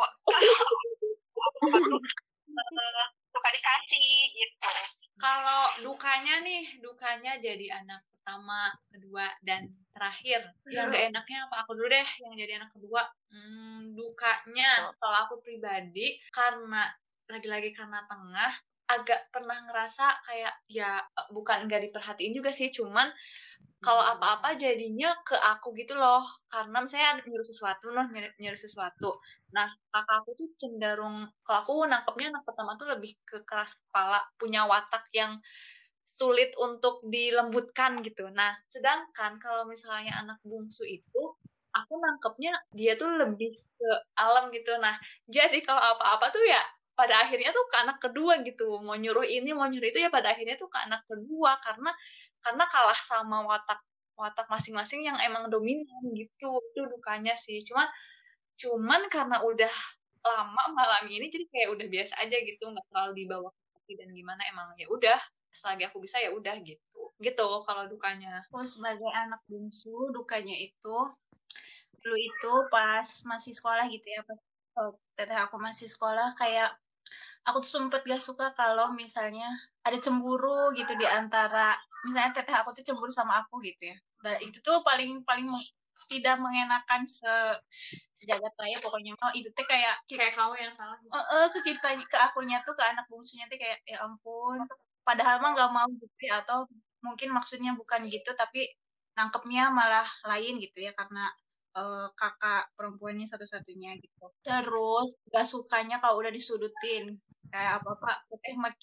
Uh, 2.56 3.04
suka 3.36 3.50
dikasih 3.52 4.32
gitu. 4.32 4.72
Kalau 5.20 5.68
dukanya 5.84 6.40
nih 6.44 6.64
dukanya 6.80 7.36
jadi 7.40 7.84
anak 7.84 8.02
pertama 8.08 8.72
kedua 8.90 9.28
dan 9.44 9.68
terakhir. 9.92 10.42
Yang 10.68 10.88
udah 10.92 11.02
enaknya 11.12 11.40
apa? 11.48 11.56
Aku 11.64 11.72
dulu 11.76 11.88
deh 11.92 12.08
yang 12.24 12.34
jadi 12.36 12.54
anak 12.60 12.72
kedua. 12.72 13.04
Hmm, 13.32 13.94
dukanya. 13.96 14.92
Kalau 14.96 15.18
aku 15.28 15.44
pribadi 15.44 16.20
karena 16.32 16.90
lagi-lagi 17.32 17.74
karena 17.74 18.02
tengah 18.06 18.52
agak 18.86 19.34
pernah 19.34 19.58
ngerasa 19.66 20.06
kayak 20.30 20.54
ya 20.70 21.02
bukan 21.34 21.66
nggak 21.66 21.90
diperhatiin 21.90 22.38
juga 22.38 22.54
sih 22.54 22.70
cuman 22.70 23.10
kalau 23.86 24.02
apa-apa 24.02 24.58
jadinya 24.58 25.14
ke 25.22 25.38
aku 25.38 25.70
gitu 25.78 25.94
loh. 25.94 26.26
Karena 26.50 26.82
misalnya 26.82 27.22
nyuruh 27.22 27.46
sesuatu 27.46 27.94
loh 27.94 28.06
nyuruh 28.42 28.58
sesuatu. 28.58 29.14
Nah 29.54 29.70
kakak 29.94 30.26
aku 30.26 30.30
tuh 30.42 30.50
cenderung 30.58 31.30
kalau 31.46 31.60
aku 31.62 31.74
nangkepnya 31.86 32.34
anak 32.34 32.44
pertama 32.50 32.74
tuh 32.82 32.90
lebih 32.98 33.14
ke 33.22 33.46
keras 33.46 33.78
kepala 33.86 34.18
punya 34.42 34.66
watak 34.66 35.06
yang 35.14 35.38
sulit 36.02 36.50
untuk 36.58 37.06
dilembutkan 37.06 38.02
gitu. 38.02 38.26
Nah 38.34 38.58
sedangkan 38.74 39.38
kalau 39.38 39.70
misalnya 39.70 40.18
anak 40.18 40.42
bungsu 40.42 40.82
itu 40.90 41.22
aku 41.76 41.94
nangkepnya 42.02 42.58
dia 42.74 42.98
tuh 42.98 43.10
lebih 43.22 43.54
ke 43.54 43.90
alam 44.18 44.50
gitu. 44.50 44.74
Nah 44.82 44.98
jadi 45.30 45.62
kalau 45.62 45.82
apa-apa 45.94 46.34
tuh 46.34 46.42
ya 46.42 46.62
pada 46.96 47.16
akhirnya 47.24 47.52
tuh 47.52 47.66
ke 47.72 47.76
anak 47.84 47.98
kedua 48.02 48.40
gitu. 48.48 48.80
Mau 48.82 48.96
nyuruh 48.96 49.28
ini 49.28 49.52
mau 49.52 49.68
nyuruh 49.68 49.90
itu 49.92 50.00
ya 50.00 50.10
pada 50.10 50.32
akhirnya 50.34 50.56
tuh 50.56 50.70
ke 50.72 50.80
anak 50.88 51.04
kedua. 51.08 51.60
Karena 51.62 51.92
karena 52.44 52.64
kalah 52.72 52.98
sama 52.98 53.44
watak 53.46 53.80
watak 54.16 54.48
masing-masing 54.48 55.04
yang 55.04 55.18
emang 55.22 55.52
dominan 55.52 56.04
gitu. 56.16 56.50
Itu 56.74 56.82
dukanya 56.90 57.36
sih. 57.36 57.62
Cuman 57.68 57.88
cuman 58.56 59.02
karena 59.12 59.38
udah 59.44 59.74
lama 60.26 60.64
malam 60.74 61.06
ini 61.12 61.28
jadi 61.30 61.46
kayak 61.52 61.70
udah 61.76 61.88
biasa 61.92 62.14
aja 62.24 62.38
gitu. 62.42 62.64
Nggak 62.72 62.86
terlalu 62.90 63.14
dibawa 63.26 63.50
dan 63.86 64.10
gimana 64.16 64.42
emang 64.52 64.68
ya 64.80 64.88
udah. 64.90 65.20
Selagi 65.56 65.88
aku 65.88 66.04
bisa 66.04 66.20
ya 66.20 66.32
udah 66.36 66.56
gitu. 66.64 67.02
Gitu 67.20 67.48
kalau 67.68 67.84
dukanya. 67.92 68.44
Oh 68.56 68.64
sebagai 68.64 69.08
anak 69.14 69.40
bungsu 69.52 70.12
dukanya 70.16 70.56
itu 70.56 70.98
dulu 72.06 72.18
itu 72.22 72.52
pas 72.70 73.10
masih 73.26 73.50
sekolah 73.58 73.90
gitu 73.90 74.08
ya 74.14 74.22
pas 74.22 74.38
teteh 75.18 75.40
aku 75.42 75.58
masih 75.58 75.90
sekolah 75.90 76.38
kayak 76.38 76.70
aku 77.46 77.62
tuh 77.62 77.72
sempet 77.80 78.02
gak 78.06 78.22
suka 78.24 78.52
kalau 78.58 78.92
misalnya 78.98 79.46
ada 79.86 79.98
cemburu 80.02 80.74
gitu 80.74 80.94
di 80.98 81.06
antara 81.06 81.78
misalnya 82.10 82.42
teteh 82.42 82.56
aku 82.58 82.74
tuh 82.74 82.84
cemburu 82.86 83.12
sama 83.14 83.42
aku 83.46 83.62
gitu 83.62 83.94
ya. 83.94 83.98
Dan 84.24 84.36
itu 84.42 84.58
tuh 84.66 84.82
paling 84.82 85.22
paling 85.22 85.46
tidak 86.10 86.38
mengenakan 86.38 87.02
se 87.06 87.30
sejagat 88.14 88.54
raya 88.58 88.78
pokoknya. 88.82 89.14
Mau 89.18 89.32
itu 89.34 89.50
tuh 89.54 89.66
kayak 89.66 90.02
kayak 90.10 90.34
kamu 90.34 90.54
yang 90.58 90.74
salah 90.74 90.98
uh, 90.98 91.18
uh, 91.18 91.46
ke 91.54 91.60
kita 91.66 91.98
ke 92.10 92.18
akunya 92.18 92.62
tuh 92.66 92.74
ke 92.78 92.84
anak 92.86 93.06
bungsunya 93.10 93.46
tuh 93.50 93.58
kayak 93.58 93.82
ya 93.86 94.02
ampun 94.06 94.62
padahal 95.06 95.38
mah 95.38 95.54
nggak 95.54 95.72
mau 95.72 95.90
gitu 96.02 96.22
ya 96.26 96.42
atau 96.42 96.66
mungkin 97.06 97.30
maksudnya 97.30 97.78
bukan 97.78 98.02
gitu 98.10 98.34
tapi 98.34 98.66
nangkepnya 99.14 99.70
malah 99.70 100.06
lain 100.26 100.58
gitu 100.58 100.82
ya 100.82 100.92
karena 100.98 101.30
uh, 101.76 102.08
kakak 102.16 102.72
perempuannya 102.80 103.28
satu-satunya 103.28 104.00
gitu. 104.00 104.26
Terus 104.42 105.20
gak 105.30 105.48
sukanya 105.48 106.00
kalau 106.00 106.24
udah 106.24 106.32
disudutin 106.32 107.20
kayak 107.56 107.80
apa 107.80 107.90
apa 107.96 108.12
teh 108.44 108.56
mah 108.60 108.74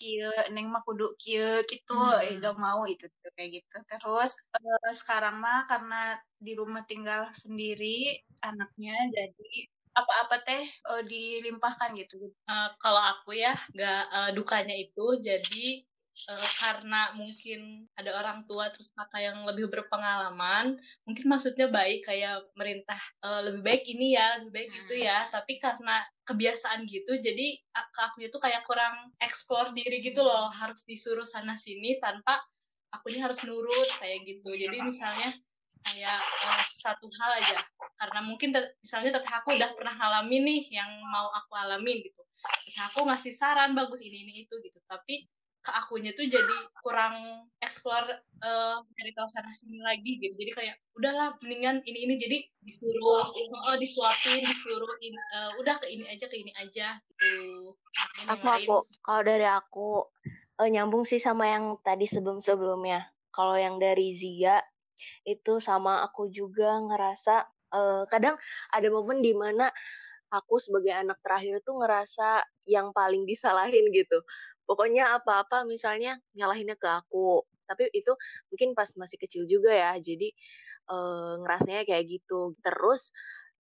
neng 0.55 0.72
mah 0.72 0.81
kudu 0.87 1.12
kieu 1.20 1.61
gitu 1.68 1.92
hmm. 1.92 2.24
eh, 2.24 2.40
gak 2.40 2.57
mau 2.57 2.88
itu 2.88 3.05
tuh 3.20 3.33
kayak 3.37 3.61
gitu 3.61 3.76
terus 3.85 4.33
uh, 4.57 4.92
sekarang 4.96 5.37
mah 5.44 5.68
karena 5.68 6.16
di 6.40 6.57
rumah 6.57 6.81
tinggal 6.88 7.28
sendiri 7.37 8.16
anaknya 8.40 8.96
jadi 9.12 9.52
apa-apa 9.92 10.37
teh 10.40 10.64
uh, 10.88 11.02
dilimpahkan 11.05 11.92
gitu 12.00 12.33
uh, 12.48 12.68
kalau 12.81 13.02
aku 13.12 13.37
ya 13.37 13.52
gak 13.76 14.02
uh, 14.09 14.31
dukanya 14.33 14.72
itu 14.72 15.20
jadi 15.20 15.85
uh, 16.12 16.51
karena 16.61 17.11
mungkin 17.16 17.88
ada 17.96 18.12
orang 18.20 18.44
tua 18.44 18.68
terus 18.68 18.92
kakak 18.92 19.33
yang 19.33 19.38
lebih 19.48 19.72
berpengalaman 19.72 20.77
mungkin 21.09 21.27
maksudnya 21.27 21.66
baik 21.72 22.05
kayak 22.05 22.44
merintah 22.55 23.01
uh, 23.25 23.40
lebih 23.48 23.62
baik 23.64 23.83
ini 23.88 24.14
ya 24.14 24.38
lebih 24.40 24.53
baik 24.53 24.70
hmm. 24.70 24.81
itu 24.87 24.94
ya. 25.09 25.18
Tapi 25.33 25.57
karena 25.59 25.96
kebiasaan 26.22 26.87
gitu 26.87 27.18
jadi 27.18 27.59
ke 27.72 28.01
aku 28.05 28.22
itu 28.22 28.38
kayak 28.38 28.62
kurang 28.68 29.11
explore 29.18 29.72
diri 29.72 29.98
gitu 30.05 30.22
loh. 30.22 30.53
Harus 30.53 30.85
disuruh 30.85 31.27
sana 31.27 31.57
sini 31.57 31.96
tanpa 31.98 32.38
akunya 32.92 33.25
harus 33.27 33.42
nurut 33.48 33.90
kayak 33.98 34.22
gitu. 34.29 34.53
Jadi 34.53 34.77
misalnya 34.85 35.33
kayak 35.83 36.20
uh, 36.20 36.62
satu 36.62 37.09
hal 37.09 37.40
aja. 37.40 37.59
Karena 37.98 38.20
mungkin 38.22 38.55
misalnya 38.83 39.18
teteh 39.18 39.33
aku 39.33 39.57
udah 39.57 39.70
pernah 39.75 39.94
ngalamin 39.96 40.42
nih 40.44 40.62
yang 40.83 40.90
mau 41.09 41.33
aku 41.33 41.57
alamin 41.57 42.05
gitu. 42.05 42.22
Teteh 42.68 42.85
aku 42.92 43.09
ngasih 43.09 43.33
saran 43.35 43.72
bagus 43.72 44.05
ini 44.05 44.29
ini 44.29 44.33
itu 44.46 44.55
gitu. 44.61 44.79
Tapi 44.87 45.27
ke 45.62 45.70
akunya 45.70 46.11
tuh 46.11 46.27
jadi 46.27 46.57
kurang 46.83 47.46
explore 47.62 48.11
uh, 48.42 48.83
dari 48.98 49.14
tahu 49.14 49.31
sana 49.31 49.46
sini 49.55 49.79
lagi 49.79 50.18
gitu. 50.18 50.35
Jadi 50.35 50.53
kayak 50.59 50.77
udahlah 50.98 51.38
mendingan 51.38 51.79
ini 51.87 52.11
ini. 52.11 52.14
Jadi 52.18 52.38
disuruh 52.66 53.22
uh, 53.70 53.79
disuapin 53.79 54.42
disuruh 54.42 54.90
in, 54.98 55.14
uh, 55.38 55.55
udah 55.62 55.79
ke 55.79 55.87
ini 55.87 56.11
aja 56.11 56.27
ke 56.27 56.35
ini 56.35 56.51
aja 56.59 56.98
gitu. 56.98 57.72
Aku 58.27 58.46
aku 58.51 58.77
kalau 59.07 59.22
dari 59.22 59.46
aku 59.46 60.11
uh, 60.59 60.68
nyambung 60.68 61.07
sih 61.07 61.22
sama 61.22 61.46
yang 61.46 61.79
tadi 61.87 62.11
sebelum 62.11 62.42
sebelumnya 62.42 63.07
kalau 63.31 63.55
yang 63.55 63.79
dari 63.79 64.11
Zia 64.11 64.59
itu 65.22 65.62
sama 65.62 66.03
aku 66.03 66.27
juga 66.29 66.79
ngerasa 66.83 67.46
uh, 67.70 68.05
kadang 68.11 68.35
ada 68.75 68.88
momen 68.90 69.22
di 69.22 69.33
mana 69.33 69.70
aku 70.33 70.57
sebagai 70.57 70.92
anak 70.96 71.20
terakhir 71.20 71.61
tuh 71.64 71.81
ngerasa 71.81 72.40
yang 72.68 72.90
paling 72.96 73.29
disalahin 73.29 73.85
gitu 73.92 74.20
pokoknya 74.68 75.18
apa-apa 75.18 75.64
misalnya 75.68 76.18
nyalahinnya 76.37 76.77
ke 76.79 76.88
aku. 76.88 77.44
Tapi 77.66 77.88
itu 77.94 78.12
mungkin 78.53 78.77
pas 78.77 78.90
masih 78.98 79.16
kecil 79.16 79.48
juga 79.48 79.72
ya 79.72 79.96
jadi 79.96 80.29
uh, 80.90 81.40
ngerasanya 81.44 81.83
kayak 81.88 82.05
gitu. 82.20 82.55
Terus 82.61 83.12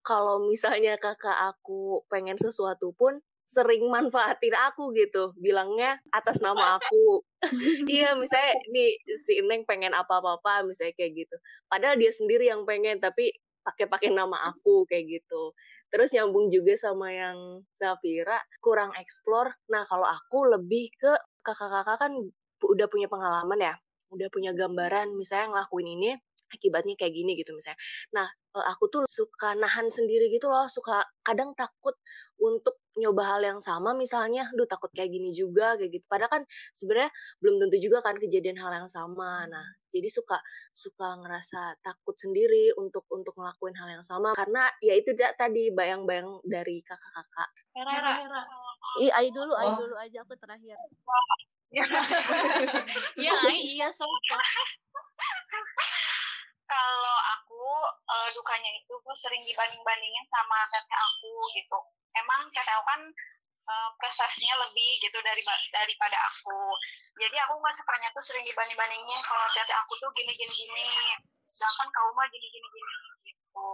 kalau 0.02 0.42
misalnya 0.50 0.98
kakak 0.98 1.54
aku 1.54 2.02
pengen 2.10 2.36
sesuatu 2.36 2.90
pun 2.94 3.22
sering 3.52 3.84
manfaatin 3.92 4.56
aku 4.56 4.96
gitu 4.96 5.36
bilangnya 5.36 6.00
atas 6.10 6.40
nama 6.40 6.80
aku. 6.80 7.22
Iya 7.90 8.14
misalnya 8.14 8.54
nih 8.70 9.02
si 9.18 9.42
Neng 9.42 9.66
pengen 9.66 9.92
apa-apa 9.92 10.62
misalnya 10.62 10.94
kayak 10.94 11.26
gitu. 11.26 11.36
Padahal 11.66 11.98
dia 11.98 12.14
sendiri 12.14 12.46
yang 12.46 12.62
pengen 12.62 13.02
tapi 13.02 13.34
pakai-pakai 13.62 14.10
nama 14.14 14.50
aku 14.52 14.84
kayak 14.90 15.20
gitu 15.22 15.54
terus 15.90 16.10
nyambung 16.14 16.50
juga 16.50 16.74
sama 16.78 17.10
yang 17.14 17.62
Zafira 17.78 18.38
kurang 18.62 18.90
explore 18.98 19.54
nah 19.70 19.86
kalau 19.86 20.06
aku 20.06 20.46
lebih 20.58 20.90
ke 20.98 21.12
kakak-kakak 21.46 21.98
kan 21.98 22.12
udah 22.62 22.86
punya 22.90 23.06
pengalaman 23.10 23.58
ya 23.58 23.74
udah 24.12 24.28
punya 24.28 24.52
gambaran 24.52 25.14
misalnya 25.16 25.56
ngelakuin 25.56 25.88
ini 25.98 26.10
akibatnya 26.52 26.94
kayak 27.00 27.16
gini 27.16 27.32
gitu 27.40 27.56
misalnya. 27.56 27.80
Nah, 28.12 28.28
eh, 28.28 28.66
aku 28.68 28.84
tuh 28.92 29.02
suka 29.08 29.56
nahan 29.56 29.88
sendiri 29.88 30.28
gitu 30.28 30.52
loh, 30.52 30.68
suka 30.68 31.00
kadang 31.24 31.56
takut 31.56 31.96
untuk 32.36 32.76
nyoba 32.98 33.22
hal 33.36 33.40
yang 33.44 33.60
sama 33.62 33.96
misalnya, 33.96 34.48
duh 34.52 34.68
takut 34.68 34.92
kayak 34.92 35.10
gini 35.12 35.32
juga 35.32 35.76
kayak 35.80 35.90
gitu. 36.00 36.04
Padahal 36.08 36.30
kan 36.40 36.42
sebenarnya 36.76 37.10
belum 37.40 37.54
tentu 37.62 37.76
juga 37.80 37.98
kan 38.04 38.16
kejadian 38.20 38.58
hal 38.60 38.72
yang 38.72 38.88
sama. 38.90 39.48
Nah, 39.48 39.66
jadi 39.92 40.08
suka 40.08 40.40
suka 40.72 41.20
ngerasa 41.20 41.80
takut 41.84 42.16
sendiri 42.16 42.72
untuk 42.80 43.04
untuk 43.12 43.36
ngelakuin 43.36 43.76
hal 43.76 43.88
yang 44.00 44.04
sama 44.04 44.32
karena 44.32 44.68
ya 44.80 44.96
itu 44.96 45.12
tadi 45.16 45.72
bayang-bayang 45.72 46.40
dari 46.44 46.80
kakak-kakak. 46.84 47.50
Hera, 47.72 47.92
Hera, 47.92 48.12
Hera. 48.24 48.42
Ih, 49.00 49.12
Ai 49.12 49.28
dulu, 49.32 49.52
Ai 49.56 49.68
oh. 49.68 49.76
dulu 49.76 49.94
aja 49.96 50.18
aku 50.24 50.34
terakhir. 50.36 50.76
Iya, 53.16 53.32
Ai, 53.32 53.56
iya 53.80 53.88
soalnya 53.88 54.36
kalau 56.72 57.16
aku 57.36 57.64
uh, 58.08 58.28
dukanya 58.32 58.70
itu 58.76 58.92
gue 58.92 59.16
sering 59.16 59.42
dibanding-bandingin 59.44 60.26
sama 60.32 60.58
teteh 60.72 60.98
aku 61.00 61.32
gitu 61.56 61.80
emang 62.18 62.40
aku 62.52 62.82
kan 62.84 63.00
uh, 63.68 63.90
prestasinya 63.98 64.56
lebih 64.68 65.00
gitu 65.02 65.18
dari 65.22 65.42
daripada 65.72 66.18
aku. 66.32 66.60
Jadi 67.20 67.36
aku 67.46 67.58
nggak 67.58 67.74
sukanya 67.76 68.08
tuh 68.12 68.24
sering 68.24 68.44
dibanding-bandingin 68.44 69.20
kalau 69.24 69.46
teteh 69.54 69.76
aku 69.76 69.92
tuh 70.00 70.10
gini 70.16 70.32
gini 70.34 70.54
gini 70.66 70.90
sedangkan 71.42 71.88
kau 71.92 72.10
mah 72.16 72.26
gini 72.32 72.48
gini 72.48 72.68
gini 72.68 72.94
gitu. 73.28 73.68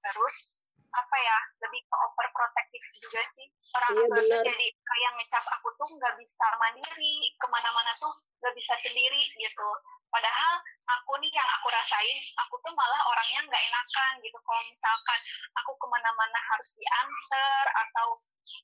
Terus 0.00 0.70
apa 0.94 1.16
ya 1.18 1.38
lebih 1.66 1.82
ke 1.82 1.96
overprotective 1.98 2.86
juga 2.94 3.22
sih. 3.26 3.46
Orang 3.74 3.90
iya, 3.98 4.06
tua 4.06 4.22
tuh 4.22 4.40
jadi 4.46 4.66
kayak 4.70 5.10
ngecap 5.18 5.44
aku 5.58 5.68
tuh 5.74 5.88
nggak 5.98 6.14
bisa 6.14 6.46
mandiri 6.62 7.16
ke 7.34 7.46
mana-mana 7.50 7.90
tuh 7.98 8.12
nggak 8.38 8.54
bisa 8.54 8.74
sendiri 8.78 9.22
gitu 9.34 9.68
padahal 10.14 10.54
aku 10.84 11.12
nih 11.18 11.32
yang 11.34 11.48
aku 11.58 11.66
rasain 11.74 12.18
aku 12.38 12.54
tuh 12.62 12.70
malah 12.76 13.00
orangnya 13.10 13.40
nggak 13.50 13.64
enakan 13.66 14.12
gitu. 14.22 14.38
Kalau 14.38 14.62
misalkan 14.62 15.18
aku 15.58 15.72
ke 15.74 15.86
mana-mana 15.90 16.38
harus 16.54 16.70
diantar 16.78 17.66
atau 17.72 18.14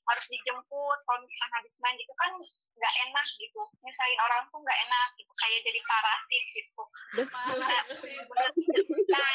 harus 0.07 0.25
dijemput 0.31 0.97
kalau 1.03 1.19
misalkan 1.19 1.59
habis 1.59 1.75
main 1.83 1.97
gitu 1.99 2.13
kan 2.15 2.31
nggak 2.79 2.93
enak 3.09 3.27
gitu. 3.35 3.61
Nyusahin 3.83 4.19
orang 4.21 4.47
tuh 4.47 4.59
nggak 4.63 4.79
enak 4.79 5.09
gitu 5.19 5.31
kayak 5.43 5.59
jadi 5.65 5.79
parasit 5.83 6.43
gitu. 6.55 6.83
Parasit 7.27 8.23
nah, 9.11 9.19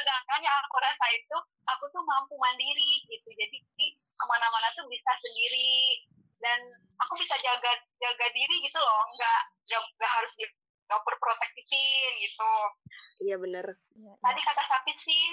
sedangkan 0.00 0.40
yang 0.40 0.56
aku 0.64 0.76
rasain 0.80 1.20
tuh 1.28 1.42
aku 1.68 1.84
tuh 1.92 2.02
mampu 2.06 2.40
mandiri 2.40 3.04
gitu. 3.10 3.28
Jadi 3.36 3.58
ke 3.92 4.24
mana-mana 4.30 4.70
tuh 4.78 4.86
bisa 4.88 5.12
sendiri 5.18 6.00
dan 6.44 6.60
aku 7.00 7.16
bisa 7.16 7.32
jaga 7.40 7.72
jaga 7.96 8.26
diri 8.36 8.56
gitu 8.60 8.76
loh. 8.76 9.02
Nggak 9.16 9.40
nggak 9.96 10.12
harus 10.20 10.32
di 10.36 10.44
overprotectivin 10.92 12.12
gitu. 12.20 12.52
Iya 13.24 13.36
bener. 13.40 13.66
Iya, 13.96 14.12
iya. 14.12 14.14
tadi 14.20 14.40
kata 14.44 14.62
Sapi 14.68 14.92
sih 14.92 15.24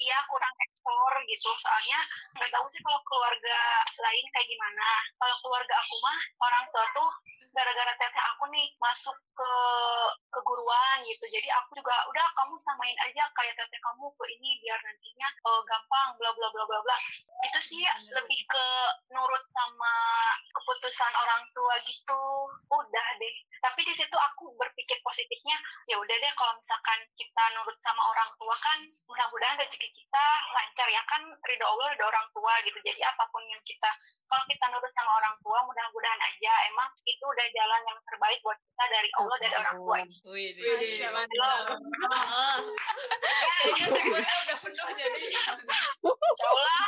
iya 0.00 0.18
kurang 0.28 0.54
ekspor 0.64 1.12
gitu. 1.28 1.50
Soalnya 1.60 2.00
nggak 2.36 2.50
tahu 2.52 2.66
sih 2.68 2.80
kalau 2.84 3.00
keluarga 3.06 3.58
lain 4.00 4.26
kayak 4.32 4.48
gimana. 4.48 4.88
Kalau 5.16 5.36
keluarga 5.40 5.74
aku 5.80 5.96
mah 6.04 6.18
orang 6.44 6.64
tua 6.72 6.86
tuh 6.92 7.10
gara-gara 7.54 7.92
teteh 7.96 8.24
aku 8.34 8.44
nih 8.52 8.66
masuk 8.80 9.16
ke 9.34 9.52
keguruan 10.30 10.96
gitu. 11.06 11.24
Jadi 11.26 11.48
aku 11.56 11.78
juga 11.78 11.96
udah 12.10 12.26
kamu 12.36 12.54
samain 12.60 12.98
aja 13.02 13.24
kayak 13.34 13.54
teteh 13.56 13.80
kamu 13.82 14.06
ke 14.14 14.24
ini 14.36 14.50
biar 14.62 14.78
nantinya 14.82 15.28
uh, 15.48 15.62
gampang 15.66 16.08
bla 16.20 16.30
bla 16.36 16.48
bla 16.52 16.64
bla 16.68 16.78
bla. 16.84 16.96
Itu 17.48 17.60
sih 17.60 17.82
lebih 18.12 18.40
ke 18.46 18.66
nurut 19.12 19.44
sama 19.50 19.94
keputusan 20.52 21.12
orang 21.12 21.42
tua 21.52 21.74
gitu. 21.86 22.20
Udah 22.70 23.08
deh. 23.18 23.36
Tapi 23.64 23.80
di 23.80 23.94
situ 23.96 24.12
aku 24.12 24.52
berpikir 24.60 25.00
positifnya 25.00 25.56
ya 25.88 25.96
udah 25.96 26.16
deh 26.20 26.32
kalau 26.36 26.52
misalkan 26.60 27.00
kita 27.16 27.42
nurut 27.56 27.78
sama 27.80 28.02
orang 28.12 28.30
tua 28.36 28.56
kan 28.60 28.78
mudah-mudahan 29.08 29.56
rezeki 29.74 30.06
kita 30.06 30.26
lancar 30.54 30.86
ya 30.86 31.02
kan 31.10 31.26
ridho 31.42 31.66
Allah 31.66 31.90
ridho 31.90 32.06
orang 32.06 32.26
tua 32.30 32.54
gitu 32.62 32.78
jadi 32.86 33.10
apa 33.10 33.26
pun 33.34 33.42
yang 33.50 33.58
kita 33.66 33.90
kalau 34.30 34.46
kita 34.46 34.70
nurut 34.70 34.92
sama 34.94 35.10
orang 35.18 35.34
tua 35.42 35.58
mudah-mudahan 35.66 36.20
aja 36.30 36.52
emang 36.70 36.86
itu 37.02 37.24
udah 37.26 37.46
jalan 37.50 37.82
yang 37.90 37.98
terbaik 38.06 38.38
buat 38.46 38.54
kita 38.54 38.84
dari 38.86 39.10
Allah 39.18 39.36
dari 39.42 39.54
orang 39.58 39.76
tua 39.82 39.98
Wih, 40.30 40.50
Masya 40.54 41.10
Allah. 41.10 41.74
Kayaknya 43.64 43.86
udah 44.14 44.56
penuh 44.62 44.88
jadi. 44.94 45.26
Insya 46.04 46.48
Allah. 46.50 46.86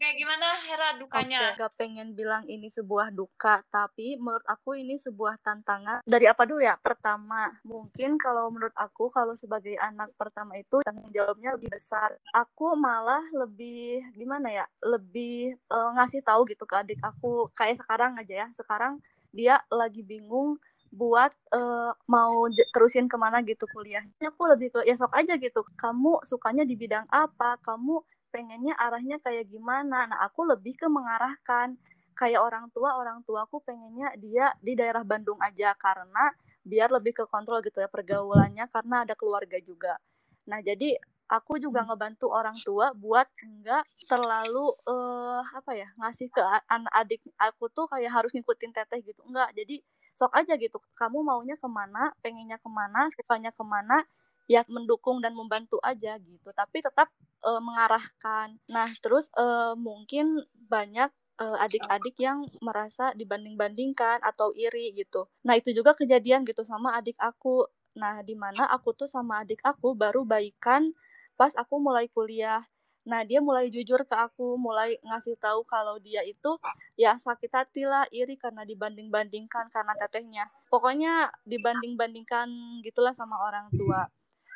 Kayak 0.00 0.14
gimana 0.18 0.46
Hera 0.66 0.88
dukanya? 0.96 1.52
Aku 1.52 1.68
gak 1.68 1.74
pengen 1.76 2.16
bilang 2.16 2.44
ini 2.48 2.72
sebuah 2.72 3.12
duka, 3.12 3.62
tapi 3.68 4.16
menurut 4.16 4.42
aku 4.48 4.74
ini 4.74 4.96
sebuah 4.96 5.38
tantangan. 5.44 6.02
Dari 6.02 6.26
apa 6.26 6.42
dulu 6.48 6.64
ya? 6.64 6.74
Pertama, 6.80 7.52
mungkin 7.62 8.16
kalau 8.16 8.48
menurut 8.50 8.74
aku 8.74 9.12
kalau 9.12 9.36
sebagai 9.36 9.76
anak 9.78 10.10
pertama 10.16 10.56
itu 10.56 10.80
tanggung 10.82 11.12
jawabnya 11.12 11.54
lebih 11.62 11.78
besar. 11.78 12.10
Aku 12.34 12.74
malah 12.74 13.22
lebih 13.30 14.02
gimana 14.18 14.50
ya? 14.50 14.66
Lebih 14.82 15.54
uh, 15.70 15.94
ngasih 15.94 16.26
tahu 16.26 16.42
gitu 16.50 16.66
ke 16.66 16.74
adik 16.74 16.98
aku 16.98 17.46
kayak 17.54 17.78
sekarang 17.78 18.18
aja 18.18 18.42
ya. 18.42 18.46
Sekarang 18.50 18.98
dia 19.30 19.62
lagi 19.70 20.02
bingung 20.02 20.58
buat 20.90 21.30
uh, 21.54 21.94
mau 22.10 22.50
terusin 22.74 23.06
ke 23.06 23.16
mana 23.16 23.40
gitu 23.46 23.64
kuliahnya 23.64 24.28
aku 24.28 24.44
lebih 24.44 24.68
ke 24.76 24.84
ya 24.84 24.92
sok 24.92 25.16
aja 25.16 25.40
gitu 25.40 25.64
kamu 25.72 26.20
sukanya 26.20 26.68
di 26.68 26.76
bidang 26.76 27.08
apa 27.08 27.56
kamu 27.64 28.04
pengennya 28.28 28.76
arahnya 28.76 29.16
kayak 29.24 29.48
gimana 29.48 30.04
nah 30.04 30.20
aku 30.20 30.44
lebih 30.44 30.76
ke 30.76 30.92
mengarahkan 30.92 31.80
kayak 32.12 32.44
orang 32.44 32.68
tua 32.76 32.92
orang 33.00 33.24
tua 33.24 33.48
aku 33.48 33.64
pengennya 33.64 34.12
dia 34.20 34.52
di 34.60 34.76
daerah 34.76 35.00
Bandung 35.00 35.40
aja 35.40 35.72
karena 35.80 36.28
biar 36.60 36.92
lebih 36.92 37.16
ke 37.16 37.24
kontrol 37.24 37.64
gitu 37.64 37.80
ya 37.80 37.88
pergaulannya 37.88 38.68
karena 38.68 39.08
ada 39.08 39.16
keluarga 39.16 39.56
juga 39.64 39.96
nah 40.44 40.60
jadi 40.60 40.92
aku 41.32 41.56
juga 41.56 41.80
hmm. 41.80 41.88
ngebantu 41.88 42.28
orang 42.28 42.56
tua 42.60 42.92
buat 42.92 43.24
enggak 43.40 43.88
terlalu 44.04 44.76
uh, 44.84 45.40
apa 45.40 45.72
ya 45.72 45.88
ngasih 45.96 46.28
ke 46.28 46.42
anak 46.68 46.92
adik 46.92 47.24
aku 47.40 47.72
tuh 47.72 47.88
kayak 47.88 48.12
harus 48.12 48.36
ngikutin 48.36 48.76
teteh 48.76 49.00
gitu 49.00 49.24
enggak 49.24 49.48
jadi 49.56 49.80
sok 50.12 50.36
aja 50.36 50.60
gitu 50.60 50.76
kamu 50.92 51.24
maunya 51.24 51.56
ke 51.56 51.64
mana 51.64 52.12
pengennya 52.20 52.60
ke 52.60 52.68
mana 52.68 53.08
sukanya 53.16 53.48
ke 53.48 53.64
mana 53.64 54.04
ya 54.44 54.60
mendukung 54.68 55.24
dan 55.24 55.32
membantu 55.32 55.80
aja 55.80 56.20
gitu 56.20 56.52
tapi 56.52 56.84
tetap 56.84 57.08
uh, 57.48 57.62
mengarahkan 57.64 58.60
nah 58.68 58.92
terus 59.00 59.32
uh, 59.40 59.72
mungkin 59.72 60.44
banyak 60.68 61.08
adik-adik 61.42 62.14
yang 62.22 62.46
merasa 62.62 63.10
dibanding-bandingkan 63.18 64.22
atau 64.22 64.54
iri 64.54 64.94
gitu. 64.94 65.26
Nah, 65.42 65.58
itu 65.58 65.74
juga 65.74 65.90
kejadian 65.90 66.46
gitu 66.46 66.62
sama 66.62 66.94
adik 66.94 67.18
aku. 67.18 67.66
Nah, 67.98 68.22
di 68.22 68.38
mana 68.38 68.70
aku 68.70 68.94
tuh 68.94 69.10
sama 69.10 69.42
adik 69.42 69.58
aku 69.66 69.98
baru 69.98 70.22
baikan 70.22 70.94
pas 71.36 71.52
aku 71.56 71.78
mulai 71.82 72.06
kuliah. 72.10 72.64
Nah, 73.02 73.26
dia 73.26 73.42
mulai 73.42 73.66
jujur 73.66 74.06
ke 74.06 74.14
aku, 74.14 74.54
mulai 74.54 74.94
ngasih 75.02 75.34
tahu 75.42 75.66
kalau 75.66 75.98
dia 75.98 76.22
itu 76.22 76.54
ya 76.94 77.18
sakit 77.18 77.50
hati 77.50 77.82
lah, 77.82 78.06
iri 78.14 78.38
karena 78.38 78.62
dibanding-bandingkan 78.62 79.66
karena 79.74 79.92
tetehnya. 79.98 80.46
Pokoknya 80.70 81.34
dibanding-bandingkan 81.42 82.46
gitulah 82.86 83.10
sama 83.10 83.42
orang 83.42 83.66
tua. 83.74 84.06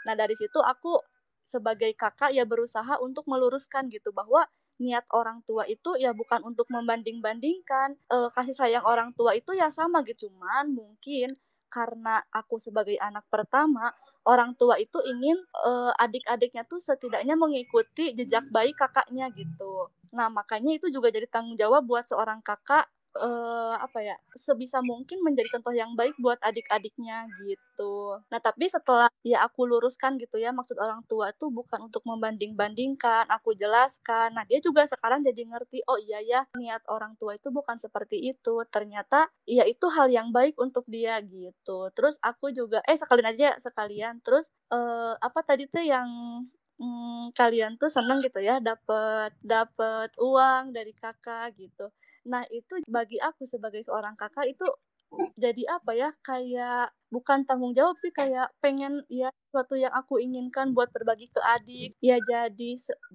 Nah, 0.06 0.14
dari 0.14 0.38
situ 0.38 0.62
aku 0.62 1.02
sebagai 1.42 1.94
kakak 1.94 2.34
ya 2.34 2.46
berusaha 2.46 2.98
untuk 3.02 3.26
meluruskan 3.30 3.86
gitu 3.90 4.10
bahwa 4.14 4.46
niat 4.76 5.06
orang 5.14 5.40
tua 5.48 5.64
itu 5.64 5.96
ya 5.96 6.12
bukan 6.12 6.44
untuk 6.44 6.68
membanding-bandingkan 6.68 7.96
e, 7.96 8.16
kasih 8.34 8.52
sayang 8.52 8.84
orang 8.84 9.14
tua 9.16 9.32
itu 9.32 9.56
ya 9.56 9.72
sama 9.72 10.04
gitu 10.04 10.28
cuman 10.28 10.74
mungkin 10.74 11.38
karena 11.72 12.20
aku 12.28 12.60
sebagai 12.60 12.98
anak 13.00 13.24
pertama 13.32 13.94
orang 14.26 14.58
tua 14.58 14.74
itu 14.82 14.98
ingin 15.06 15.38
uh, 15.62 15.92
adik-adiknya 16.02 16.66
tuh 16.66 16.82
setidaknya 16.82 17.34
mengikuti 17.38 18.12
jejak 18.18 18.44
baik 18.50 18.74
kakaknya 18.78 19.30
gitu. 19.32 19.88
Nah, 20.12 20.28
makanya 20.32 20.76
itu 20.78 20.90
juga 20.90 21.08
jadi 21.14 21.26
tanggung 21.30 21.54
jawab 21.58 21.86
buat 21.86 22.04
seorang 22.10 22.42
kakak 22.42 22.90
uh, 23.18 23.74
apa 23.80 23.98
ya 24.04 24.16
sebisa 24.36 24.80
mungkin 24.84 25.20
menjadi 25.24 25.58
contoh 25.58 25.74
yang 25.74 25.92
baik 25.98 26.14
buat 26.20 26.38
adik-adiknya 26.44 27.28
gitu. 27.44 28.20
Nah 28.28 28.40
tapi 28.40 28.68
setelah 28.68 29.08
ya 29.24 29.44
aku 29.44 29.66
luruskan 29.68 30.20
gitu 30.20 30.36
ya 30.38 30.52
maksud 30.52 30.76
orang 30.80 31.02
tua 31.08 31.32
tuh 31.36 31.48
bukan 31.52 31.88
untuk 31.88 32.04
membanding-bandingkan, 32.04 33.28
aku 33.32 33.56
jelaskan. 33.56 34.36
Nah 34.36 34.44
dia 34.48 34.60
juga 34.60 34.84
sekarang 34.86 35.24
jadi 35.24 35.42
ngerti 35.48 35.82
oh 35.88 35.98
iya 36.00 36.20
ya 36.22 36.40
niat 36.56 36.84
orang 36.88 37.16
tua 37.20 37.36
itu 37.36 37.48
bukan 37.52 37.80
seperti 37.80 38.20
itu. 38.32 38.62
Ternyata 38.70 39.28
ya 39.48 39.64
itu 39.64 39.86
hal 39.92 40.12
yang 40.12 40.30
baik 40.30 40.56
untuk 40.60 40.84
dia 40.88 41.18
gitu. 41.24 41.90
Terus 41.96 42.20
aku 42.20 42.52
juga 42.52 42.80
eh 42.84 42.96
sekalian 42.96 43.32
aja 43.32 43.48
sekalian. 43.58 44.20
Terus 44.22 44.48
uh, 44.72 45.16
apa 45.20 45.40
tadi 45.42 45.66
tuh 45.68 45.84
yang 45.84 46.08
hmm, 46.80 47.32
kalian 47.36 47.76
tuh 47.80 47.88
seneng 47.92 48.20
gitu 48.24 48.40
ya 48.40 48.60
dapat 48.60 49.32
dapat 49.40 50.12
uang 50.20 50.72
dari 50.76 50.92
kakak 50.96 51.56
gitu. 51.56 51.88
Nah 52.26 52.42
itu 52.50 52.82
bagi 52.90 53.16
aku 53.22 53.46
sebagai 53.46 53.82
seorang 53.86 54.18
kakak 54.18 54.50
itu 54.50 54.66
jadi 55.38 55.62
apa 55.70 55.92
ya 55.94 56.10
kayak 56.26 56.90
bukan 57.14 57.46
tanggung 57.46 57.72
jawab 57.72 57.94
sih 58.02 58.10
kayak 58.10 58.50
pengen 58.58 59.06
ya 59.06 59.30
sesuatu 59.48 59.78
yang 59.78 59.94
aku 59.94 60.18
inginkan 60.18 60.74
buat 60.74 60.90
berbagi 60.90 61.30
ke 61.30 61.38
adik 61.38 61.94
ya 62.02 62.18
jadi 62.18 62.70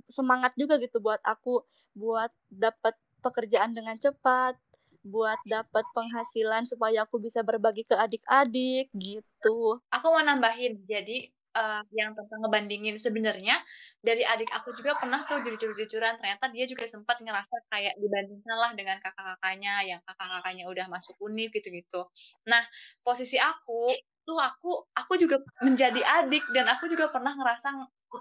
semangat 0.08 0.56
juga 0.56 0.80
gitu 0.80 1.04
buat 1.04 1.20
aku 1.28 1.68
buat 1.94 2.32
dapat 2.48 2.96
pekerjaan 3.20 3.76
dengan 3.76 4.00
cepat 4.00 4.56
buat 5.02 5.38
dapat 5.50 5.82
penghasilan 5.98 6.70
supaya 6.70 7.04
aku 7.10 7.18
bisa 7.18 7.42
berbagi 7.42 7.90
ke 7.90 7.98
adik-adik 7.98 8.94
gitu. 8.94 9.82
Aku 9.90 10.06
mau 10.14 10.22
nambahin, 10.22 10.86
jadi 10.86 11.26
uh, 11.56 11.84
yang 11.96 12.12
tentang 12.16 12.40
ngebandingin. 12.44 12.96
Sebenarnya 12.98 13.60
dari 14.00 14.24
adik 14.24 14.50
aku 14.52 14.72
juga 14.76 14.96
pernah 14.98 15.20
tuh 15.24 15.40
jujur-jujuran 15.44 16.20
ternyata 16.20 16.50
dia 16.52 16.66
juga 16.68 16.86
sempat 16.88 17.20
ngerasa 17.22 17.56
kayak 17.72 17.96
dibandingkan 18.00 18.58
lah 18.58 18.72
dengan 18.76 18.98
kakak-kakaknya 19.00 19.74
yang 19.88 20.00
kakak-kakaknya 20.08 20.64
udah 20.68 20.86
masuk 20.88 21.16
univ 21.24 21.52
gitu-gitu. 21.54 22.08
Nah 22.48 22.64
posisi 23.04 23.38
aku 23.40 23.92
tuh 24.22 24.38
aku 24.38 24.86
aku 24.94 25.14
juga 25.18 25.42
menjadi 25.66 26.02
adik 26.24 26.46
dan 26.54 26.70
aku 26.70 26.86
juga 26.88 27.10
pernah 27.10 27.34
ngerasa 27.34 27.74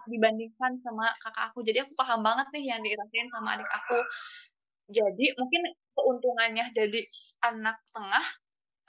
dibandingkan 0.07 0.79
sama 0.79 1.11
kakak 1.19 1.51
aku. 1.51 1.66
Jadi 1.66 1.83
aku 1.83 1.93
paham 1.99 2.23
banget 2.23 2.47
nih 2.55 2.75
yang 2.75 2.81
dirasain 2.83 3.29
sama 3.31 3.59
adik 3.59 3.71
aku. 3.71 3.99
Jadi 4.90 5.27
mungkin 5.38 5.62
keuntungannya 5.95 6.66
jadi 6.75 7.01
anak 7.47 7.79
tengah 7.95 8.27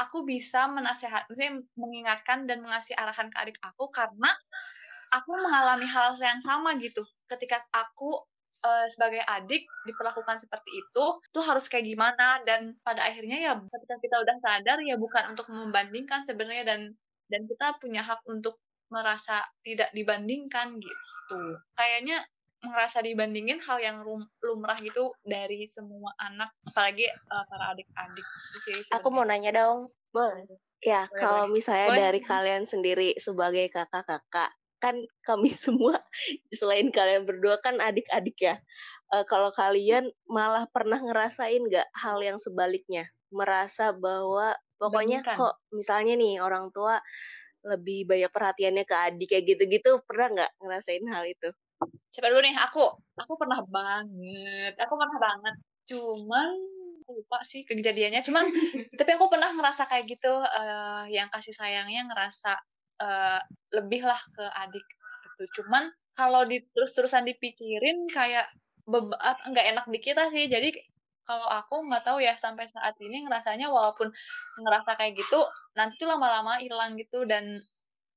aku 0.02 0.26
bisa 0.26 0.66
menasehat, 0.66 1.30
mengingatkan 1.78 2.50
dan 2.50 2.66
mengasih 2.66 2.98
arahan 2.98 3.30
ke 3.30 3.38
adik 3.38 3.58
aku 3.62 3.88
karena 3.94 4.30
aku 5.14 5.32
mengalami 5.38 5.86
hal 5.86 6.16
yang 6.18 6.42
sama 6.42 6.74
gitu. 6.80 7.04
Ketika 7.30 7.62
aku 7.70 8.18
uh, 8.66 8.88
sebagai 8.90 9.22
adik 9.28 9.68
diperlakukan 9.86 10.42
seperti 10.42 10.72
itu, 10.82 11.06
tuh 11.30 11.44
harus 11.44 11.68
kayak 11.68 11.86
gimana 11.86 12.42
dan 12.48 12.74
pada 12.82 13.06
akhirnya 13.06 13.38
ya 13.38 13.54
ketika 13.58 13.96
kita 14.00 14.16
udah 14.24 14.38
sadar 14.42 14.78
ya 14.82 14.96
bukan 14.96 15.36
untuk 15.36 15.48
membandingkan 15.52 16.24
sebenarnya 16.26 16.66
dan 16.66 16.82
dan 17.32 17.42
kita 17.48 17.80
punya 17.80 18.02
hak 18.04 18.20
untuk 18.28 18.60
merasa 18.92 19.40
tidak 19.64 19.88
dibandingkan 19.96 20.76
gitu. 20.80 21.42
Kayaknya 21.80 22.20
merasa 22.62 23.02
dibandingin 23.02 23.58
hal 23.58 23.82
yang 23.82 23.98
lumrah 24.46 24.78
gitu 24.80 25.10
dari 25.26 25.66
semua 25.66 26.14
anak 26.22 26.54
apalagi 26.70 27.10
uh, 27.10 27.46
para 27.50 27.74
adik-adik 27.74 28.26
aku 28.94 29.08
mau 29.10 29.26
nanya 29.26 29.50
dong 29.50 29.90
boleh 30.14 30.46
ya 30.82 31.10
boleh, 31.10 31.20
kalau 31.22 31.44
boleh. 31.50 31.54
misalnya 31.58 31.88
boleh. 31.90 32.02
dari 32.06 32.20
kalian 32.22 32.64
sendiri 32.70 33.10
sebagai 33.18 33.66
kakak-kakak 33.74 34.54
kan 34.82 34.98
kami 35.26 35.50
semua 35.66 36.02
selain 36.54 36.90
kalian 36.94 37.26
berdua 37.26 37.58
kan 37.62 37.82
adik-adik 37.82 38.38
ya 38.38 38.56
uh, 39.14 39.26
kalau 39.26 39.50
kalian 39.54 40.10
malah 40.30 40.70
pernah 40.70 41.02
ngerasain 41.02 41.62
nggak 41.66 41.90
hal 41.98 42.22
yang 42.22 42.38
sebaliknya 42.38 43.10
merasa 43.32 43.96
bahwa 43.96 44.54
pokoknya 44.76 45.24
Bandingkan. 45.24 45.38
kok 45.40 45.56
misalnya 45.72 46.14
nih 46.20 46.42
orang 46.44 46.70
tua 46.74 47.00
lebih 47.62 48.10
banyak 48.10 48.34
perhatiannya 48.34 48.84
ke 48.90 48.96
adik 48.98 49.28
kayak 49.30 49.46
gitu-gitu 49.46 50.02
pernah 50.10 50.34
nggak 50.34 50.52
ngerasain 50.58 51.06
hal 51.06 51.24
itu 51.30 51.50
Siapa 52.12 52.28
dulu 52.28 52.44
nih? 52.44 52.56
Aku. 52.68 52.86
Aku 53.16 53.34
pernah 53.40 53.60
banget. 53.64 54.76
Aku 54.84 54.94
pernah 55.00 55.20
banget. 55.20 55.56
Cuman 55.88 56.50
lupa 57.08 57.40
sih 57.48 57.64
kejadiannya. 57.64 58.22
Cuman 58.24 58.46
tapi 59.00 59.12
aku 59.16 59.26
pernah 59.32 59.50
ngerasa 59.56 59.88
kayak 59.88 60.06
gitu. 60.12 60.32
Uh, 60.32 61.08
yang 61.08 61.32
kasih 61.32 61.56
sayangnya 61.56 62.04
ngerasa 62.12 62.60
uh, 63.00 63.40
lebih 63.80 64.04
lah 64.04 64.20
ke 64.36 64.44
adik. 64.68 64.86
Gitu. 65.24 65.64
Cuman 65.64 65.88
kalau 66.12 66.44
di 66.44 66.60
terus-terusan 66.76 67.24
dipikirin 67.24 68.04
kayak 68.12 68.52
nggak 69.48 69.66
enak 69.72 69.86
di 69.88 70.00
kita 70.04 70.28
sih. 70.36 70.52
Jadi 70.52 70.76
kalau 71.24 71.48
aku 71.48 71.88
nggak 71.88 72.04
tahu 72.04 72.20
ya 72.20 72.36
sampai 72.36 72.68
saat 72.68 72.98
ini 73.00 73.24
ngerasanya 73.24 73.72
walaupun 73.72 74.12
ngerasa 74.60 75.00
kayak 75.00 75.16
gitu 75.16 75.40
nanti 75.78 75.96
tuh 75.96 76.10
lama-lama 76.10 76.60
hilang 76.60 76.98
gitu 77.00 77.24
dan 77.24 77.46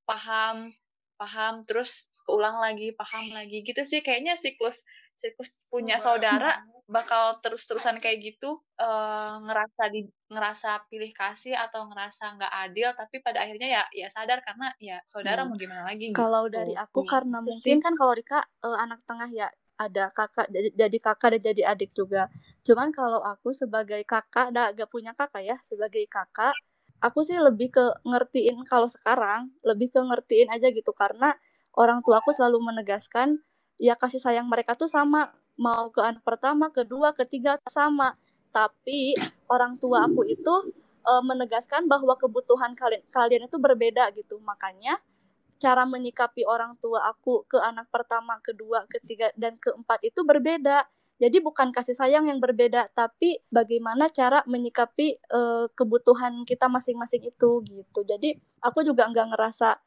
paham 0.08 0.66
paham 1.14 1.62
terus 1.62 2.13
ulang 2.28 2.56
lagi 2.60 2.96
paham 2.96 3.24
lagi 3.36 3.60
gitu 3.60 3.84
sih 3.84 4.00
kayaknya 4.00 4.36
siklus 4.38 4.84
siklus 5.12 5.68
punya 5.68 6.00
saudara 6.00 6.52
bakal 6.84 7.40
terus-terusan 7.40 7.96
kayak 7.96 8.20
gitu 8.34 8.60
uh, 8.76 9.40
ngerasa 9.40 9.82
di 9.88 10.04
ngerasa 10.28 10.84
pilih 10.92 11.12
kasih 11.16 11.56
atau 11.56 11.88
ngerasa 11.88 12.36
nggak 12.36 12.52
adil 12.68 12.88
tapi 12.92 13.24
pada 13.24 13.40
akhirnya 13.40 13.80
ya 13.80 13.82
ya 14.04 14.08
sadar 14.12 14.44
karena 14.44 14.68
ya 14.76 15.00
saudara 15.08 15.44
hmm. 15.44 15.48
mau 15.52 15.56
gimana 15.56 15.82
lagi 15.88 16.12
gitu. 16.12 16.16
kalau 16.16 16.44
dari 16.52 16.76
aku 16.76 17.00
hmm. 17.04 17.08
karena 17.08 17.38
mungkin 17.40 17.76
kan 17.80 17.94
kalau 17.96 18.12
Rika 18.12 18.40
uh, 18.64 18.76
anak 18.76 19.00
tengah 19.08 19.30
ya 19.32 19.48
ada 19.74 20.14
kakak 20.14 20.46
jadi, 20.54 20.98
kakak 21.02 21.28
dan 21.34 21.40
jadi 21.50 21.62
adik 21.74 21.90
juga 21.96 22.30
cuman 22.62 22.94
kalau 22.94 23.24
aku 23.24 23.50
sebagai 23.56 24.04
kakak 24.06 24.54
ada 24.54 24.70
gak 24.70 24.86
punya 24.92 25.16
kakak 25.16 25.42
ya 25.42 25.56
sebagai 25.66 26.06
kakak 26.06 26.54
aku 27.02 27.26
sih 27.26 27.36
lebih 27.40 27.74
ke 27.74 27.84
ngertiin 28.06 28.62
kalau 28.70 28.86
sekarang 28.86 29.50
lebih 29.66 29.90
ke 29.90 29.98
ngertiin 29.98 30.48
aja 30.52 30.70
gitu 30.70 30.94
karena 30.94 31.34
orang 31.74 32.00
tua 32.02 32.22
aku 32.22 32.30
selalu 32.30 32.62
menegaskan 32.62 33.42
ya 33.78 33.98
kasih 33.98 34.22
sayang 34.22 34.46
mereka 34.46 34.78
tuh 34.78 34.86
sama 34.86 35.34
mau 35.54 35.90
ke 35.90 36.02
anak 36.02 36.22
pertama, 36.26 36.70
kedua, 36.70 37.14
ketiga 37.14 37.58
sama. 37.70 38.18
Tapi 38.54 39.18
orang 39.50 39.78
tua 39.78 40.06
aku 40.06 40.22
itu 40.26 40.54
e, 41.02 41.12
menegaskan 41.26 41.90
bahwa 41.90 42.14
kebutuhan 42.14 42.74
kalian 42.78 43.02
kalian 43.10 43.46
itu 43.50 43.58
berbeda 43.58 44.10
gitu. 44.14 44.38
Makanya 44.42 44.98
cara 45.58 45.86
menyikapi 45.86 46.46
orang 46.46 46.78
tua 46.78 47.10
aku 47.10 47.46
ke 47.46 47.58
anak 47.58 47.90
pertama, 47.90 48.38
kedua, 48.42 48.86
ketiga 48.90 49.30
dan 49.34 49.58
keempat 49.58 50.02
itu 50.06 50.22
berbeda. 50.22 50.86
Jadi 51.22 51.38
bukan 51.38 51.70
kasih 51.70 51.94
sayang 51.94 52.26
yang 52.26 52.42
berbeda, 52.42 52.90
tapi 52.90 53.38
bagaimana 53.46 54.10
cara 54.10 54.42
menyikapi 54.50 55.18
e, 55.18 55.40
kebutuhan 55.74 56.42
kita 56.42 56.66
masing-masing 56.66 57.22
itu 57.30 57.62
gitu. 57.70 58.00
Jadi 58.02 58.34
aku 58.58 58.82
juga 58.82 59.06
nggak 59.06 59.34
ngerasa 59.34 59.78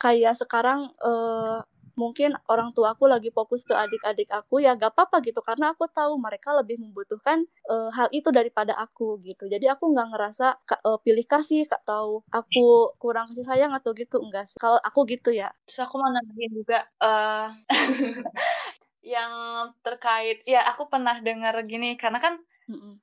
kayak 0.00 0.34
sekarang 0.38 0.92
uh, 1.02 1.60
mungkin 1.96 2.36
orang 2.52 2.70
tua 2.76 2.92
aku 2.92 3.08
lagi 3.08 3.32
fokus 3.32 3.64
ke 3.64 3.72
adik-adik 3.72 4.28
aku 4.28 4.60
ya 4.60 4.76
gak 4.76 4.92
apa-apa 4.92 5.24
gitu. 5.24 5.40
Karena 5.40 5.72
aku 5.72 5.88
tahu 5.88 6.20
mereka 6.20 6.52
lebih 6.52 6.76
membutuhkan 6.78 7.48
uh, 7.72 7.88
hal 7.96 8.08
itu 8.12 8.28
daripada 8.30 8.76
aku 8.76 9.18
gitu. 9.24 9.48
Jadi 9.48 9.64
aku 9.66 9.90
nggak 9.96 10.08
ngerasa 10.12 10.46
uh, 10.84 10.98
pilih 11.00 11.24
kasih 11.24 11.64
atau 11.72 12.20
aku 12.28 12.92
kurang 13.00 13.32
kasih 13.32 13.48
sayang 13.48 13.72
atau 13.72 13.96
gitu. 13.96 14.20
Enggak 14.20 14.52
sih. 14.52 14.60
Kalau 14.60 14.76
aku 14.84 15.08
gitu 15.08 15.32
ya. 15.32 15.48
Terus 15.66 15.80
aku 15.88 15.96
mau 15.98 16.12
nambahin 16.12 16.52
juga 16.52 16.84
uh, 17.00 17.48
yang 19.06 19.32
terkait 19.86 20.42
ya 20.44 20.66
aku 20.70 20.90
pernah 20.92 21.16
dengar 21.22 21.54
gini 21.64 21.94
karena 21.96 22.18
kan 22.18 22.34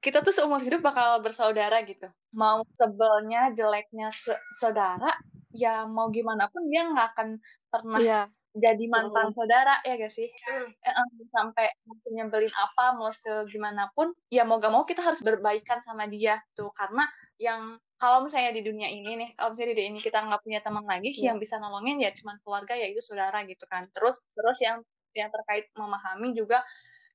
kita 0.03 0.19
tuh 0.19 0.35
seumur 0.35 0.59
hidup 0.59 0.83
bakal 0.83 1.23
bersaudara 1.23 1.79
gitu 1.87 2.11
mau 2.35 2.59
sebelnya 2.75 3.51
jeleknya 3.55 4.11
se 4.11 4.35
saudara 4.59 5.07
ya 5.55 5.87
mau 5.87 6.11
gimana 6.11 6.51
pun 6.51 6.67
dia 6.67 6.83
nggak 6.89 7.07
akan 7.15 7.27
pernah 7.71 8.01
yeah. 8.01 8.25
jadi 8.51 8.85
mantan 8.89 9.31
mm. 9.31 9.35
saudara 9.37 9.79
ya 9.85 9.95
gak 9.95 10.11
sih 10.11 10.27
mm. 10.27 11.29
sampai 11.29 11.69
nyebelin 12.11 12.51
apa 12.51 12.97
mau 12.97 13.13
segimanapun 13.13 14.11
ya 14.33 14.43
mau 14.43 14.57
gak 14.59 14.73
mau 14.73 14.83
kita 14.83 15.05
harus 15.05 15.21
berbaikan 15.21 15.79
sama 15.79 16.09
dia 16.09 16.41
tuh 16.57 16.73
karena 16.73 17.05
yang 17.37 17.77
kalau 17.95 18.25
misalnya 18.25 18.51
di 18.51 18.65
dunia 18.65 18.89
ini 18.91 19.15
nih 19.15 19.29
kalau 19.37 19.55
misalnya 19.55 19.71
di 19.71 19.77
dunia 19.79 19.91
ini 19.95 20.01
kita 20.03 20.19
nggak 20.27 20.41
punya 20.43 20.59
teman 20.59 20.83
lagi 20.83 21.13
yeah. 21.15 21.31
yang 21.31 21.37
bisa 21.39 21.55
nolongin 21.61 22.01
ya 22.01 22.11
cuma 22.11 22.35
keluarga 22.43 22.75
yaitu 22.75 22.99
saudara 22.99 23.45
gitu 23.47 23.63
kan 23.69 23.87
terus 23.95 24.25
terus 24.35 24.59
yang 24.59 24.83
yang 25.13 25.29
terkait 25.29 25.69
memahami 25.77 26.33
juga 26.33 26.65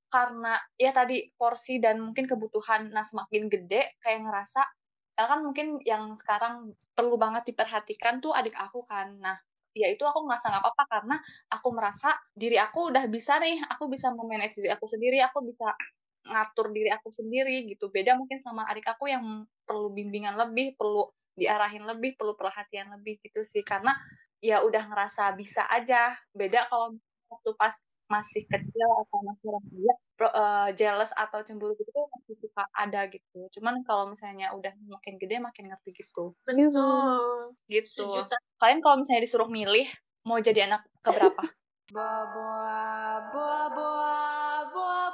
karena 0.09 0.57
ya 0.81 0.91
tadi 0.97 1.29
porsi 1.37 1.79
dan 1.81 2.01
mungkin 2.01 2.25
kebutuhan 2.29 2.89
nah 2.93 3.05
semakin 3.05 3.47
gede 3.53 4.01
kayak 4.01 4.25
ngerasa 4.25 4.63
karena 5.19 5.29
kan 5.35 5.41
mungkin 5.43 5.69
yang 5.83 6.15
sekarang 6.15 6.73
perlu 6.95 7.19
banget 7.19 7.51
diperhatikan 7.51 8.23
tuh 8.23 8.31
adik 8.39 8.55
aku 8.55 8.87
kan. 8.87 9.19
Nah 9.19 9.35
ya 9.75 9.91
itu 9.91 10.03
aku 10.07 10.23
ngerasa 10.27 10.47
nggak 10.51 10.63
apa-apa 10.63 10.85
karena 10.91 11.17
aku 11.51 11.69
merasa 11.75 12.11
diri 12.35 12.55
aku 12.59 12.91
udah 12.95 13.05
bisa 13.11 13.39
nih 13.43 13.59
aku 13.67 13.91
bisa 13.91 14.11
memanage 14.15 14.59
diri 14.63 14.71
aku 14.75 14.87
sendiri 14.87 15.19
aku 15.23 15.43
bisa 15.43 15.75
ngatur 16.29 16.71
diri 16.71 16.91
aku 16.95 17.09
sendiri 17.11 17.67
gitu. 17.67 17.91
Beda 17.91 18.15
mungkin 18.15 18.39
sama 18.43 18.63
adik 18.71 18.87
aku 18.91 19.11
yang 19.11 19.43
perlu 19.67 19.91
bimbingan 19.91 20.39
lebih 20.39 20.79
perlu 20.79 21.11
diarahin 21.35 21.83
lebih 21.83 22.15
perlu 22.19 22.35
perhatian 22.39 22.91
lebih 22.95 23.19
gitu 23.27 23.43
sih. 23.43 23.67
Karena 23.67 23.91
ya 24.39 24.63
udah 24.63 24.87
ngerasa 24.87 25.35
bisa 25.35 25.67
aja. 25.71 26.15
Beda 26.31 26.67
kalau 26.71 26.95
waktu 27.27 27.51
pas 27.59 27.75
masih 28.09 28.43
kecil 28.49 28.89
atau 29.05 29.19
masih 29.21 29.49
remaja 29.53 29.93
uh, 29.93 30.29
eh, 30.33 30.69
jealous 30.75 31.13
atau 31.15 31.45
cemburu 31.45 31.77
gitu 31.77 31.93
tuh 31.93 32.09
masih 32.09 32.35
suka 32.41 32.65
ada 32.73 33.05
gitu. 33.13 33.47
Cuman 33.55 33.85
kalau 33.85 34.09
misalnya 34.09 34.51
udah 34.57 34.73
makin 34.89 35.21
gede 35.21 35.39
makin 35.39 35.69
ngerti 35.69 35.93
gitu. 35.95 36.33
Betul. 36.49 37.55
Gitu. 37.69 38.05
Sejuta. 38.09 38.37
kalian 38.59 38.81
kalau 38.83 38.97
misalnya 39.05 39.23
disuruh 39.23 39.47
milih 39.47 39.87
mau 40.27 40.41
jadi 40.41 40.67
anak 40.67 40.89
keberapa? 41.05 41.45
Boa 41.89 42.21
boa 42.37 43.33
boa 43.33 43.65
boa 43.73 44.17
boa 44.69 45.08